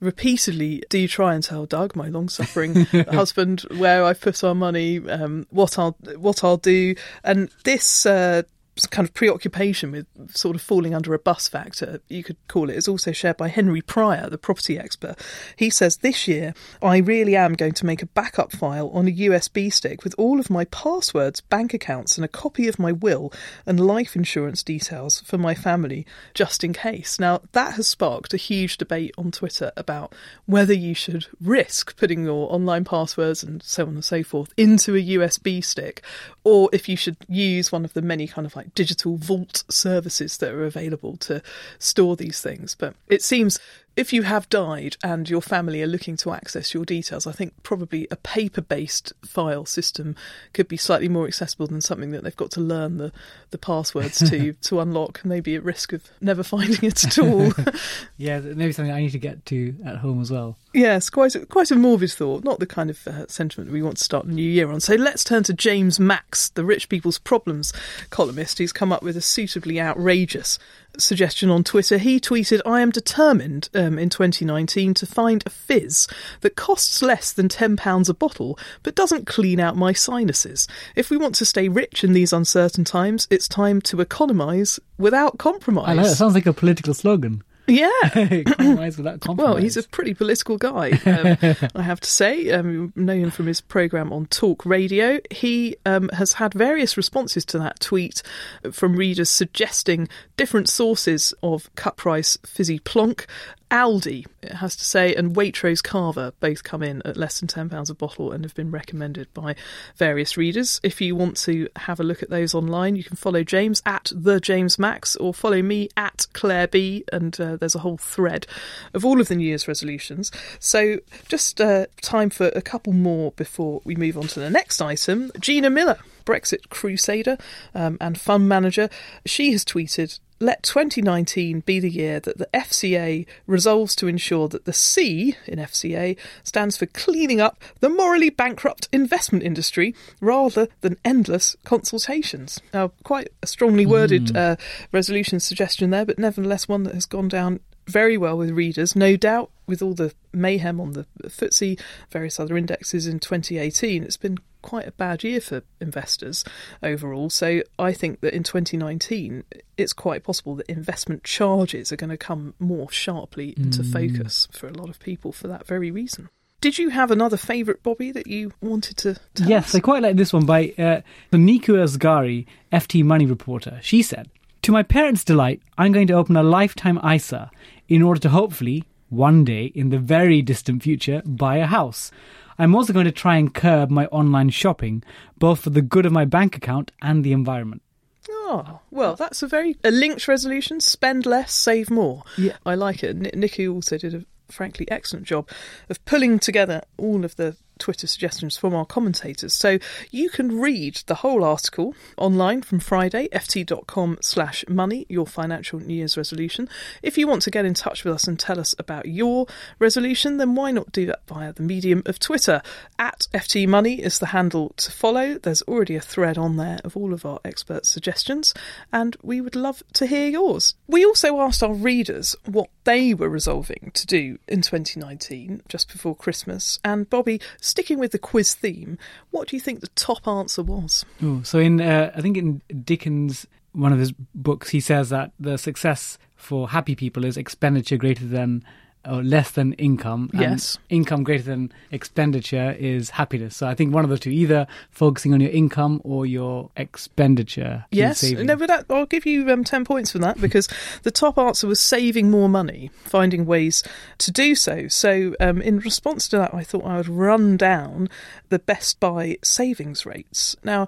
repeatedly 0.00 0.82
do 0.88 1.06
try 1.06 1.34
and 1.34 1.44
tell 1.44 1.64
Doug, 1.64 1.94
my 1.94 2.08
long-suffering 2.08 2.86
husband, 3.10 3.62
where 3.76 4.04
I've 4.04 4.20
put 4.20 4.42
our 4.42 4.54
money, 4.54 4.98
um, 5.08 5.46
what 5.50 5.78
I'll 5.78 5.96
what 6.16 6.42
I'll 6.42 6.56
do, 6.56 6.96
and 7.22 7.50
this. 7.64 8.04
Uh, 8.04 8.42
kind 8.84 9.08
of 9.08 9.14
preoccupation 9.14 9.90
with 9.90 10.06
sort 10.36 10.54
of 10.54 10.60
falling 10.60 10.94
under 10.94 11.14
a 11.14 11.18
bus 11.18 11.48
factor, 11.48 12.00
you 12.08 12.22
could 12.22 12.36
call 12.48 12.68
it, 12.68 12.76
is 12.76 12.88
also 12.88 13.12
shared 13.12 13.38
by 13.38 13.48
Henry 13.48 13.80
Pryor, 13.80 14.28
the 14.28 14.36
property 14.36 14.78
expert. 14.78 15.16
He 15.56 15.70
says, 15.70 15.98
This 15.98 16.28
year, 16.28 16.52
I 16.82 16.98
really 16.98 17.36
am 17.36 17.54
going 17.54 17.72
to 17.72 17.86
make 17.86 18.02
a 18.02 18.06
backup 18.06 18.52
file 18.52 18.90
on 18.90 19.08
a 19.08 19.12
USB 19.12 19.72
stick 19.72 20.04
with 20.04 20.14
all 20.18 20.38
of 20.38 20.50
my 20.50 20.66
passwords, 20.66 21.40
bank 21.40 21.72
accounts, 21.72 22.18
and 22.18 22.24
a 22.24 22.28
copy 22.28 22.68
of 22.68 22.78
my 22.78 22.92
will 22.92 23.32
and 23.64 23.80
life 23.80 24.14
insurance 24.14 24.62
details 24.62 25.20
for 25.20 25.38
my 25.38 25.54
family, 25.54 26.04
just 26.34 26.62
in 26.62 26.72
case. 26.72 27.18
Now, 27.18 27.40
that 27.52 27.74
has 27.74 27.86
sparked 27.86 28.34
a 28.34 28.38
huge 28.38 28.76
debate 28.76 29.14
on 29.16 29.30
Twitter 29.30 29.72
about 29.76 30.14
whether 30.44 30.74
you 30.74 30.94
should 30.94 31.26
risk 31.40 31.96
putting 31.96 32.24
your 32.24 32.52
online 32.52 32.84
passwords 32.84 33.42
and 33.42 33.62
so 33.62 33.84
on 33.84 33.94
and 33.94 34.04
so 34.04 34.22
forth 34.22 34.52
into 34.56 34.94
a 34.94 35.02
USB 35.02 35.64
stick, 35.64 36.02
or 36.44 36.68
if 36.72 36.88
you 36.88 36.96
should 36.96 37.16
use 37.28 37.72
one 37.72 37.84
of 37.84 37.94
the 37.94 38.02
many 38.02 38.26
kind 38.26 38.46
of 38.46 38.54
like 38.56 38.65
digital 38.74 39.16
vault 39.16 39.64
services 39.68 40.36
that 40.38 40.52
are 40.52 40.64
available 40.64 41.16
to 41.18 41.42
store 41.78 42.16
these 42.16 42.40
things. 42.40 42.74
But 42.74 42.94
it 43.08 43.22
seems 43.22 43.58
if 43.96 44.12
you 44.12 44.22
have 44.22 44.48
died 44.50 44.98
and 45.02 45.28
your 45.28 45.40
family 45.40 45.82
are 45.82 45.86
looking 45.86 46.16
to 46.18 46.32
access 46.32 46.74
your 46.74 46.84
details, 46.84 47.26
I 47.26 47.32
think 47.32 47.54
probably 47.62 48.06
a 48.10 48.16
paper 48.16 48.60
based 48.60 49.14
file 49.24 49.64
system 49.64 50.14
could 50.52 50.68
be 50.68 50.76
slightly 50.76 51.08
more 51.08 51.26
accessible 51.26 51.66
than 51.66 51.80
something 51.80 52.10
that 52.10 52.22
they've 52.22 52.36
got 52.36 52.50
to 52.52 52.60
learn 52.60 52.98
the, 52.98 53.10
the 53.50 53.58
passwords 53.58 54.18
to 54.30 54.52
to 54.60 54.80
unlock, 54.80 55.22
and 55.22 55.30
maybe 55.30 55.54
at 55.54 55.64
risk 55.64 55.94
of 55.94 56.04
never 56.20 56.42
finding 56.44 56.84
it 56.84 57.04
at 57.04 57.18
all. 57.18 57.52
yeah, 58.18 58.38
maybe 58.40 58.72
something 58.72 58.92
I 58.92 59.00
need 59.00 59.12
to 59.12 59.18
get 59.18 59.46
to 59.46 59.74
at 59.84 59.96
home 59.96 60.20
as 60.20 60.30
well. 60.30 60.58
Yes, 60.74 61.08
quite 61.08 61.34
a, 61.34 61.46
quite 61.46 61.70
a 61.70 61.76
morbid 61.76 62.12
thought, 62.12 62.44
not 62.44 62.60
the 62.60 62.66
kind 62.66 62.90
of 62.90 63.06
uh, 63.08 63.26
sentiment 63.28 63.72
we 63.72 63.82
want 63.82 63.96
to 63.96 64.04
start 64.04 64.26
the 64.26 64.32
new 64.32 64.42
year 64.48 64.70
on. 64.70 64.80
So 64.80 64.94
let's 64.94 65.24
turn 65.24 65.42
to 65.44 65.54
James 65.54 65.98
Max, 65.98 66.50
the 66.50 66.66
Rich 66.66 66.90
People's 66.90 67.18
Problems 67.18 67.72
columnist, 68.10 68.58
who's 68.58 68.74
come 68.74 68.92
up 68.92 69.02
with 69.02 69.16
a 69.16 69.22
suitably 69.22 69.80
outrageous 69.80 70.58
suggestion 71.00 71.50
on 71.50 71.64
Twitter. 71.64 71.98
He 71.98 72.20
tweeted, 72.20 72.60
I 72.66 72.80
am 72.80 72.90
determined 72.90 73.68
um, 73.74 73.98
in 73.98 74.08
2019 74.08 74.94
to 74.94 75.06
find 75.06 75.42
a 75.46 75.50
fizz 75.50 76.08
that 76.40 76.56
costs 76.56 77.02
less 77.02 77.32
than 77.32 77.48
£10 77.48 78.08
a 78.08 78.14
bottle 78.14 78.58
but 78.82 78.94
doesn't 78.94 79.26
clean 79.26 79.60
out 79.60 79.76
my 79.76 79.92
sinuses. 79.92 80.66
If 80.94 81.10
we 81.10 81.16
want 81.16 81.34
to 81.36 81.44
stay 81.44 81.68
rich 81.68 82.04
in 82.04 82.12
these 82.12 82.32
uncertain 82.32 82.84
times, 82.84 83.26
it's 83.30 83.48
time 83.48 83.80
to 83.82 84.00
economise 84.00 84.78
without 84.98 85.38
compromise. 85.38 85.88
I 85.88 85.94
know, 85.94 86.02
it 86.08 86.14
sounds 86.14 86.34
like 86.34 86.46
a 86.46 86.52
political 86.52 86.94
slogan. 86.94 87.42
Yeah. 87.66 87.90
compromise 88.46 88.96
without 88.96 89.20
compromise. 89.20 89.54
Well, 89.54 89.56
he's 89.56 89.76
a 89.76 89.82
pretty 89.82 90.14
political 90.14 90.56
guy, 90.56 90.92
um, 91.06 91.56
I 91.74 91.82
have 91.82 92.00
to 92.00 92.10
say. 92.10 92.50
Um, 92.50 92.92
know 92.96 93.14
him 93.14 93.30
from 93.30 93.46
his 93.46 93.60
programme 93.60 94.12
on 94.12 94.26
Talk 94.26 94.64
Radio. 94.64 95.20
He 95.30 95.76
um, 95.84 96.08
has 96.10 96.34
had 96.34 96.54
various 96.54 96.96
responses 96.96 97.44
to 97.46 97.58
that 97.58 97.80
tweet 97.80 98.22
from 98.70 98.96
readers 98.96 99.30
suggesting 99.30 100.08
different 100.36 100.68
sources 100.68 101.34
of 101.42 101.74
cut 101.74 101.96
price 101.96 102.38
fizzy 102.44 102.78
plonk. 102.78 103.26
Aldi, 103.70 104.24
it 104.42 104.52
has 104.52 104.76
to 104.76 104.84
say, 104.84 105.14
and 105.14 105.34
Waitrose 105.34 105.82
Cava 105.82 106.32
both 106.38 106.62
come 106.62 106.82
in 106.82 107.02
at 107.04 107.16
less 107.16 107.40
than 107.40 107.48
£10 107.48 107.90
a 107.90 107.94
bottle 107.94 108.30
and 108.30 108.44
have 108.44 108.54
been 108.54 108.70
recommended 108.70 109.32
by 109.34 109.56
various 109.96 110.36
readers. 110.36 110.80
If 110.84 111.00
you 111.00 111.16
want 111.16 111.36
to 111.38 111.68
have 111.74 111.98
a 111.98 112.04
look 112.04 112.22
at 112.22 112.30
those 112.30 112.54
online, 112.54 112.94
you 112.94 113.02
can 113.02 113.16
follow 113.16 113.42
James 113.42 113.82
at 113.84 114.12
the 114.14 114.38
James 114.38 114.78
Max 114.78 115.16
or 115.16 115.34
follow 115.34 115.62
me 115.62 115.88
at 115.96 116.26
Claire 116.32 116.68
B. 116.68 117.04
And 117.12 117.38
uh, 117.40 117.55
there's 117.60 117.74
a 117.74 117.80
whole 117.80 117.96
thread 117.96 118.46
of 118.94 119.04
all 119.04 119.20
of 119.20 119.28
the 119.28 119.36
New 119.36 119.46
Year's 119.46 119.68
resolutions. 119.68 120.30
So 120.58 120.98
just 121.28 121.60
uh, 121.60 121.86
time 122.02 122.30
for 122.30 122.48
a 122.54 122.62
couple 122.62 122.92
more 122.92 123.32
before 123.32 123.80
we 123.84 123.96
move 123.96 124.16
on 124.16 124.26
to 124.28 124.40
the 124.40 124.50
next 124.50 124.80
item. 124.80 125.30
Gina 125.40 125.70
Miller. 125.70 125.98
Brexit 126.26 126.68
crusader 126.70 127.38
um, 127.72 127.96
and 128.00 128.20
fund 128.20 128.48
manager, 128.48 128.90
she 129.24 129.52
has 129.52 129.64
tweeted 129.64 130.18
let 130.40 130.62
2019 130.62 131.60
be 131.60 131.80
the 131.80 131.90
year 131.90 132.20
that 132.20 132.38
the 132.38 132.48
FCA 132.52 133.26
resolves 133.46 133.94
to 133.96 134.06
ensure 134.06 134.48
that 134.48 134.64
the 134.64 134.72
C 134.72 135.36
in 135.46 135.58
FCA 135.58 136.16
stands 136.42 136.76
for 136.76 136.86
cleaning 136.86 137.40
up 137.40 137.62
the 137.80 137.88
morally 137.88 138.30
bankrupt 138.30 138.88
investment 138.92 139.44
industry 139.44 139.94
rather 140.20 140.68
than 140.80 140.96
endless 141.04 141.56
consultations. 141.64 142.60
Now, 142.74 142.92
quite 143.02 143.28
a 143.42 143.46
strongly 143.46 143.86
worded 143.86 144.26
mm. 144.26 144.36
uh, 144.36 144.56
resolution 144.92 145.40
suggestion 145.40 145.90
there, 145.90 146.04
but 146.04 146.18
nevertheless 146.18 146.68
one 146.68 146.84
that 146.84 146.94
has 146.94 147.06
gone 147.06 147.28
down 147.28 147.60
very 147.86 148.16
well 148.16 148.36
with 148.36 148.50
readers, 148.50 148.96
no 148.96 149.16
doubt 149.16 149.50
with 149.66 149.82
all 149.82 149.94
the 149.94 150.12
mayhem 150.32 150.80
on 150.80 150.92
the 150.92 151.06
FTSE, 151.24 151.80
various 152.10 152.38
other 152.38 152.56
indexes 152.56 153.06
in 153.06 153.18
2018. 153.20 154.02
It's 154.02 154.16
been 154.16 154.38
quite 154.62 154.86
a 154.86 154.92
bad 154.92 155.22
year 155.22 155.40
for 155.40 155.62
investors 155.80 156.44
overall. 156.82 157.30
So 157.30 157.62
I 157.78 157.92
think 157.92 158.20
that 158.20 158.34
in 158.34 158.42
2019, 158.42 159.44
it's 159.76 159.92
quite 159.92 160.24
possible 160.24 160.56
that 160.56 160.66
investment 160.66 161.24
charges 161.24 161.92
are 161.92 161.96
going 161.96 162.10
to 162.10 162.16
come 162.16 162.54
more 162.58 162.90
sharply 162.90 163.54
into 163.56 163.82
mm. 163.82 163.92
focus 163.92 164.48
for 164.50 164.66
a 164.66 164.72
lot 164.72 164.88
of 164.88 164.98
people 164.98 165.32
for 165.32 165.46
that 165.48 165.66
very 165.66 165.90
reason. 165.90 166.28
Did 166.60 166.78
you 166.78 166.88
have 166.88 167.10
another 167.10 167.36
favourite, 167.36 167.82
Bobby, 167.82 168.10
that 168.12 168.26
you 168.26 168.52
wanted 168.60 168.96
to 168.98 169.16
tell 169.34 169.48
Yes, 169.48 169.68
us? 169.68 169.74
I 169.76 169.80
quite 169.80 170.02
like 170.02 170.16
this 170.16 170.32
one 170.32 170.46
by 170.46 170.74
uh, 170.78 171.02
Nikou 171.32 171.76
Asgari, 171.76 172.46
FT 172.72 173.04
Money 173.04 173.26
reporter. 173.26 173.78
She 173.82 174.02
said, 174.02 174.28
To 174.62 174.72
my 174.72 174.82
parents' 174.82 175.22
delight, 175.22 175.60
I'm 175.76 175.92
going 175.92 176.06
to 176.08 176.14
open 176.14 176.34
a 176.34 176.42
lifetime 176.42 176.98
ISA 177.06 177.50
in 177.88 178.02
order 178.02 178.20
to 178.20 178.28
hopefully, 178.28 178.84
one 179.08 179.44
day 179.44 179.66
in 179.66 179.90
the 179.90 179.98
very 179.98 180.42
distant 180.42 180.82
future, 180.82 181.22
buy 181.24 181.58
a 181.58 181.66
house. 181.66 182.10
I'm 182.58 182.74
also 182.74 182.92
going 182.92 183.04
to 183.06 183.12
try 183.12 183.36
and 183.36 183.52
curb 183.52 183.90
my 183.90 184.06
online 184.06 184.50
shopping, 184.50 185.02
both 185.38 185.60
for 185.60 185.70
the 185.70 185.82
good 185.82 186.06
of 186.06 186.12
my 186.12 186.24
bank 186.24 186.56
account 186.56 186.90
and 187.02 187.22
the 187.22 187.32
environment. 187.32 187.82
Oh, 188.28 188.80
well, 188.90 189.14
that's 189.14 189.42
a 189.42 189.48
very 189.48 189.76
a 189.84 189.90
linked 189.90 190.26
resolution. 190.26 190.80
Spend 190.80 191.26
less, 191.26 191.52
save 191.52 191.90
more. 191.90 192.22
Yeah. 192.38 192.56
I 192.64 192.74
like 192.74 193.02
it. 193.02 193.16
N- 193.16 193.30
Nikki 193.34 193.68
also 193.68 193.98
did 193.98 194.14
a 194.14 194.24
frankly 194.50 194.88
excellent 194.90 195.26
job 195.26 195.48
of 195.88 196.04
pulling 196.04 196.38
together 196.38 196.82
all 196.96 197.24
of 197.24 197.36
the 197.36 197.56
Twitter 197.78 198.06
suggestions 198.06 198.56
from 198.56 198.74
our 198.74 198.86
commentators. 198.86 199.54
So 199.54 199.78
you 200.10 200.30
can 200.30 200.60
read 200.60 200.96
the 201.06 201.16
whole 201.16 201.44
article 201.44 201.94
online 202.16 202.62
from 202.62 202.80
Friday, 202.80 203.28
ft.com 203.28 204.18
slash 204.20 204.64
money, 204.68 205.06
your 205.08 205.26
financial 205.26 205.80
New 205.80 205.94
Year's 205.94 206.16
resolution. 206.16 206.68
If 207.02 207.18
you 207.18 207.26
want 207.26 207.42
to 207.42 207.50
get 207.50 207.64
in 207.64 207.74
touch 207.74 208.04
with 208.04 208.14
us 208.14 208.26
and 208.26 208.38
tell 208.38 208.58
us 208.58 208.74
about 208.78 209.06
your 209.06 209.46
resolution, 209.78 210.36
then 210.36 210.54
why 210.54 210.70
not 210.70 210.92
do 210.92 211.06
that 211.06 211.26
via 211.26 211.52
the 211.52 211.62
medium 211.62 212.02
of 212.06 212.18
Twitter? 212.18 212.62
At 212.98 213.28
FT 213.34 213.66
Money 213.68 214.02
is 214.02 214.18
the 214.18 214.26
handle 214.26 214.72
to 214.76 214.90
follow. 214.90 215.38
There's 215.38 215.62
already 215.62 215.96
a 215.96 216.00
thread 216.00 216.38
on 216.38 216.56
there 216.56 216.78
of 216.84 216.96
all 216.96 217.12
of 217.12 217.24
our 217.24 217.40
expert 217.44 217.86
suggestions, 217.86 218.54
and 218.92 219.16
we 219.22 219.40
would 219.40 219.56
love 219.56 219.82
to 219.94 220.06
hear 220.06 220.28
yours. 220.28 220.74
We 220.86 221.04
also 221.04 221.40
asked 221.40 221.62
our 221.62 221.74
readers 221.74 222.36
what 222.44 222.70
they 222.84 223.14
were 223.14 223.28
resolving 223.28 223.90
to 223.94 224.06
do 224.06 224.38
in 224.48 224.62
2019, 224.62 225.62
just 225.68 225.90
before 225.90 226.14
Christmas, 226.14 226.78
and 226.84 227.08
Bobby 227.10 227.40
sticking 227.66 227.98
with 227.98 228.12
the 228.12 228.18
quiz 228.18 228.54
theme, 228.54 228.98
what 229.30 229.48
do 229.48 229.56
you 229.56 229.60
think 229.60 229.80
the 229.80 229.88
top 229.88 230.26
answer 230.26 230.62
was? 230.62 231.04
So 231.42 231.58
in 231.58 231.80
uh, 231.80 232.12
I 232.14 232.20
think 232.20 232.36
in 232.36 232.62
Dickens 232.84 233.46
one 233.72 233.92
of 233.92 233.98
his 233.98 234.12
books 234.34 234.70
he 234.70 234.80
says 234.80 235.10
that 235.10 235.32
the 235.38 235.58
success 235.58 236.18
for 236.34 236.70
happy 236.70 236.94
people 236.94 237.24
is 237.24 237.36
expenditure 237.36 237.96
greater 237.96 238.24
than 238.24 238.64
or 239.08 239.22
less 239.22 239.50
than 239.52 239.72
income. 239.74 240.30
yes. 240.32 240.78
Income 240.88 241.24
greater 241.24 241.44
than 241.44 241.72
expenditure 241.90 242.76
is 242.78 243.10
happiness. 243.10 243.56
So 243.56 243.66
I 243.66 243.74
think 243.74 243.94
one 243.94 244.04
of 244.04 244.10
the 244.10 244.18
two, 244.18 244.30
either 244.30 244.66
focusing 244.90 245.32
on 245.32 245.40
your 245.40 245.50
income 245.50 246.00
or 246.04 246.26
your 246.26 246.70
expenditure. 246.76 247.84
Yes. 247.90 248.22
No, 248.22 248.56
but 248.56 248.68
that, 248.68 248.86
I'll 248.90 249.06
give 249.06 249.26
you 249.26 249.50
um, 249.50 249.64
10 249.64 249.84
points 249.84 250.10
for 250.12 250.18
that 250.18 250.40
because 250.40 250.68
the 251.02 251.10
top 251.10 251.38
answer 251.38 251.66
was 251.66 251.80
saving 251.80 252.30
more 252.30 252.48
money, 252.48 252.90
finding 253.04 253.46
ways 253.46 253.82
to 254.18 254.30
do 254.30 254.54
so. 254.54 254.88
So 254.88 255.34
um, 255.40 255.60
in 255.62 255.78
response 255.78 256.28
to 256.28 256.38
that, 256.38 256.54
I 256.54 256.62
thought 256.62 256.84
I 256.84 256.96
would 256.96 257.08
run 257.08 257.56
down 257.56 258.08
the 258.48 258.58
Best 258.58 259.00
Buy 259.00 259.38
savings 259.42 260.06
rates. 260.06 260.56
Now, 260.62 260.86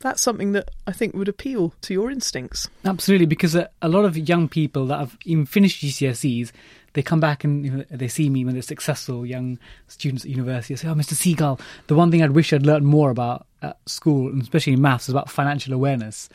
That's 0.00 0.22
something 0.22 0.52
that 0.52 0.70
I 0.86 0.92
think 0.92 1.14
would 1.14 1.28
appeal 1.28 1.74
to 1.82 1.92
your 1.92 2.10
instincts. 2.10 2.68
Absolutely, 2.84 3.26
because 3.26 3.54
a, 3.54 3.68
a 3.82 3.88
lot 3.88 4.04
of 4.04 4.16
young 4.16 4.48
people 4.48 4.86
that 4.86 4.98
have 4.98 5.16
even 5.24 5.44
finished 5.44 5.82
GCSEs, 5.82 6.52
they 6.94 7.02
come 7.02 7.20
back 7.20 7.44
and 7.44 7.64
you 7.64 7.70
know, 7.70 7.84
they 7.90 8.08
see 8.08 8.30
me 8.30 8.44
when 8.44 8.54
they're 8.54 8.62
successful 8.62 9.26
young 9.26 9.58
students 9.88 10.24
at 10.24 10.30
university. 10.30 10.74
They 10.74 10.78
say, 10.78 10.88
"Oh, 10.88 10.94
Mr. 10.94 11.12
Seagull, 11.12 11.60
the 11.86 11.94
one 11.94 12.10
thing 12.10 12.22
I'd 12.22 12.32
wish 12.32 12.52
I'd 12.52 12.66
learned 12.66 12.86
more 12.86 13.10
about 13.10 13.46
at 13.62 13.76
school, 13.86 14.28
and 14.28 14.40
especially 14.40 14.72
in 14.72 14.80
maths, 14.80 15.04
is 15.04 15.10
about 15.10 15.30
financial 15.30 15.74
awareness." 15.74 16.28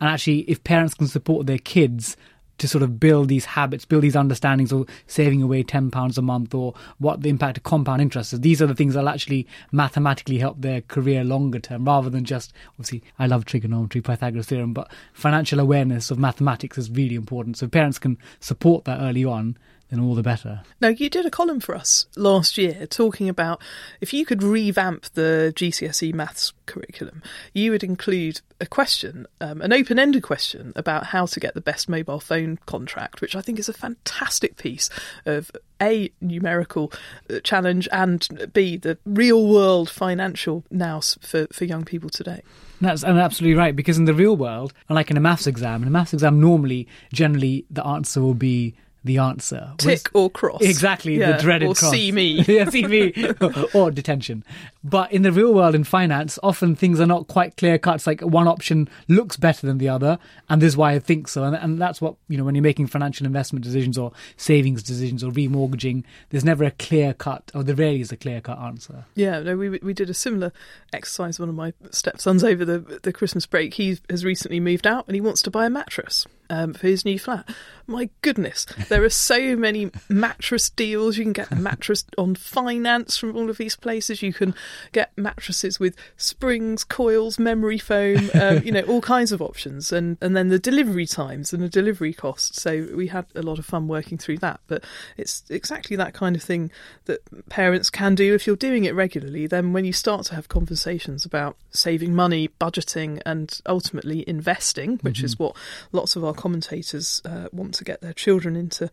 And 0.00 0.08
actually, 0.08 0.40
if 0.40 0.64
parents 0.64 0.94
can 0.94 1.06
support 1.06 1.46
their 1.46 1.58
kids 1.58 2.16
to 2.60 2.68
sort 2.68 2.82
of 2.82 3.00
build 3.00 3.28
these 3.28 3.44
habits, 3.44 3.84
build 3.84 4.02
these 4.02 4.14
understandings 4.14 4.72
of 4.72 4.88
saving 5.06 5.42
away 5.42 5.62
ten 5.62 5.90
pounds 5.90 6.16
a 6.16 6.22
month 6.22 6.54
or 6.54 6.74
what 6.98 7.22
the 7.22 7.28
impact 7.28 7.56
of 7.58 7.64
compound 7.64 8.00
interest 8.00 8.32
is. 8.32 8.40
These 8.40 8.62
are 8.62 8.66
the 8.66 8.74
things 8.74 8.94
that'll 8.94 9.08
actually 9.08 9.46
mathematically 9.72 10.38
help 10.38 10.60
their 10.60 10.80
career 10.82 11.24
longer 11.24 11.58
term, 11.58 11.84
rather 11.84 12.08
than 12.08 12.24
just 12.24 12.52
obviously 12.70 13.02
I 13.18 13.26
love 13.26 13.44
trigonometry, 13.44 14.00
Pythagoras 14.00 14.46
theorem, 14.46 14.72
but 14.72 14.90
financial 15.12 15.58
awareness 15.58 16.10
of 16.10 16.18
mathematics 16.18 16.78
is 16.78 16.90
really 16.90 17.16
important. 17.16 17.56
So 17.56 17.66
parents 17.66 17.98
can 17.98 18.18
support 18.38 18.84
that 18.84 19.00
early 19.00 19.24
on, 19.24 19.56
then 19.90 20.00
all 20.00 20.14
the 20.14 20.22
better. 20.22 20.62
Now, 20.80 20.88
you 20.88 21.10
did 21.10 21.26
a 21.26 21.30
column 21.30 21.60
for 21.60 21.74
us 21.74 22.06
last 22.16 22.56
year 22.56 22.86
talking 22.86 23.28
about 23.28 23.60
if 24.00 24.12
you 24.12 24.24
could 24.24 24.42
revamp 24.42 25.04
the 25.14 25.52
GCSE 25.54 26.14
maths 26.14 26.52
curriculum, 26.66 27.22
you 27.52 27.72
would 27.72 27.82
include 27.82 28.40
a 28.60 28.66
question, 28.66 29.26
um, 29.40 29.60
an 29.60 29.72
open 29.72 29.98
ended 29.98 30.22
question 30.22 30.72
about 30.76 31.06
how 31.06 31.26
to 31.26 31.40
get 31.40 31.54
the 31.54 31.60
best 31.60 31.88
mobile 31.88 32.20
phone 32.20 32.58
contract, 32.66 33.20
which 33.20 33.34
I 33.34 33.40
think 33.40 33.58
is 33.58 33.68
a 33.68 33.72
fantastic 33.72 34.56
piece 34.56 34.88
of 35.26 35.50
A, 35.82 36.10
numerical 36.20 36.92
uh, 37.28 37.40
challenge, 37.40 37.88
and 37.90 38.50
B, 38.52 38.76
the 38.76 38.98
real 39.04 39.48
world 39.48 39.90
financial 39.90 40.64
nous 40.70 41.18
for, 41.20 41.48
for 41.52 41.64
young 41.64 41.84
people 41.84 42.10
today. 42.10 42.42
That's 42.80 43.02
and 43.02 43.18
absolutely 43.18 43.58
right 43.58 43.74
because 43.74 43.98
in 43.98 44.04
the 44.04 44.14
real 44.14 44.36
world, 44.36 44.72
unlike 44.88 45.10
in 45.10 45.16
a 45.16 45.20
maths 45.20 45.46
exam, 45.46 45.82
in 45.82 45.88
a 45.88 45.90
maths 45.90 46.14
exam, 46.14 46.40
normally, 46.40 46.86
generally, 47.12 47.66
the 47.70 47.84
answer 47.84 48.20
will 48.20 48.34
be 48.34 48.74
the 49.04 49.18
answer. 49.18 49.72
Tick 49.78 50.10
or 50.14 50.30
cross. 50.30 50.60
Exactly, 50.62 51.18
Yeah, 51.18 51.32
the 51.32 51.42
dreaded 51.42 51.68
or 51.68 51.74
cross. 51.74 51.90
see 51.90 52.12
me. 52.12 52.42
yeah, 52.48 52.68
see 52.68 52.86
me. 52.86 53.12
or 53.74 53.90
detention. 53.90 54.44
But 54.84 55.12
in 55.12 55.22
the 55.22 55.32
real 55.32 55.54
world, 55.54 55.74
in 55.74 55.84
finance, 55.84 56.38
often 56.42 56.74
things 56.74 57.00
are 57.00 57.06
not 57.06 57.26
quite 57.26 57.56
clear 57.56 57.78
cut. 57.78 57.96
It's 57.96 58.06
like 58.06 58.20
one 58.20 58.46
option 58.46 58.88
looks 59.08 59.36
better 59.36 59.66
than 59.66 59.78
the 59.78 59.88
other, 59.88 60.18
and 60.48 60.60
this 60.60 60.68
is 60.68 60.76
why 60.76 60.92
I 60.92 60.98
think 60.98 61.28
so. 61.28 61.44
And, 61.44 61.56
and 61.56 61.80
that's 61.80 62.00
what, 62.00 62.16
you 62.28 62.36
know, 62.36 62.44
when 62.44 62.54
you're 62.54 62.62
making 62.62 62.88
financial 62.88 63.26
investment 63.26 63.64
decisions 63.64 63.96
or 63.96 64.12
savings 64.36 64.82
decisions 64.82 65.24
or 65.24 65.30
remortgaging, 65.30 66.04
there's 66.30 66.44
never 66.44 66.64
a 66.64 66.70
clear 66.70 67.14
cut, 67.14 67.50
or 67.54 67.62
there 67.62 67.74
rarely 67.74 68.00
is 68.00 68.12
a 68.12 68.16
clear 68.16 68.40
cut 68.40 68.58
answer. 68.58 69.04
Yeah, 69.14 69.40
no, 69.40 69.56
we 69.56 69.70
we 69.70 69.94
did 69.94 70.10
a 70.10 70.14
similar 70.14 70.52
exercise. 70.92 71.40
One 71.40 71.48
of 71.48 71.54
my 71.54 71.72
stepsons 71.90 72.44
over 72.44 72.64
the 72.64 73.00
the 73.02 73.12
Christmas 73.12 73.46
break, 73.46 73.74
he 73.74 73.98
has 74.08 74.24
recently 74.24 74.60
moved 74.60 74.86
out 74.86 75.06
and 75.06 75.14
he 75.14 75.20
wants 75.20 75.42
to 75.42 75.50
buy 75.50 75.66
a 75.66 75.70
mattress 75.70 76.26
um, 76.50 76.74
for 76.74 76.86
his 76.88 77.04
new 77.04 77.18
flat. 77.18 77.48
My 77.86 78.08
goodness, 78.22 78.66
there 78.88 79.02
are 79.02 79.10
so 79.10 79.56
many 79.56 79.90
mattress 80.08 80.70
deals. 80.70 81.16
You 81.16 81.24
can 81.24 81.32
get 81.32 81.50
a 81.50 81.56
mattress 81.56 82.04
on 82.16 82.36
finance 82.36 83.16
from 83.16 83.36
all 83.36 83.50
of 83.50 83.58
these 83.58 83.74
places. 83.74 84.22
You 84.22 84.32
can 84.32 84.54
get 84.92 85.10
mattresses 85.16 85.80
with 85.80 85.96
springs, 86.16 86.84
coils, 86.84 87.38
memory 87.40 87.78
foam, 87.78 88.30
um, 88.34 88.62
you 88.62 88.70
know, 88.70 88.82
all 88.82 89.00
kinds 89.00 89.32
of 89.32 89.42
options. 89.42 89.92
And 89.92 90.18
and 90.20 90.36
then 90.36 90.48
the 90.48 90.58
delivery 90.58 91.06
times 91.06 91.52
and 91.52 91.62
the 91.62 91.68
delivery 91.68 92.12
costs. 92.12 92.62
So 92.62 92.86
we 92.94 93.08
had 93.08 93.26
a 93.34 93.42
lot 93.42 93.58
of 93.58 93.66
fun 93.66 93.88
working 93.88 94.18
through 94.18 94.38
that. 94.38 94.60
But 94.68 94.84
it's 95.16 95.42
exactly 95.48 95.96
that 95.96 96.14
kind 96.14 96.36
of 96.36 96.42
thing 96.42 96.70
that 97.06 97.20
parents 97.48 97.90
can 97.90 98.14
do 98.14 98.34
if 98.34 98.46
you're 98.46 98.54
doing 98.54 98.84
it 98.84 98.94
regularly. 98.94 99.48
Then 99.48 99.72
when 99.72 99.84
you 99.84 99.92
start 99.92 100.26
to 100.26 100.36
have 100.36 100.48
conversations 100.48 101.24
about 101.24 101.56
saving 101.70 102.14
money, 102.14 102.50
budgeting, 102.60 103.20
and 103.26 103.60
ultimately 103.66 104.28
investing, 104.28 104.98
which 104.98 105.24
is 105.24 105.38
what 105.40 105.56
lots 105.90 106.14
of 106.14 106.24
our 106.24 106.34
commentators 106.40 107.20
uh, 107.24 107.48
want 107.52 107.74
to 107.74 107.84
get 107.84 108.00
their 108.00 108.14
children 108.14 108.56
into 108.56 108.90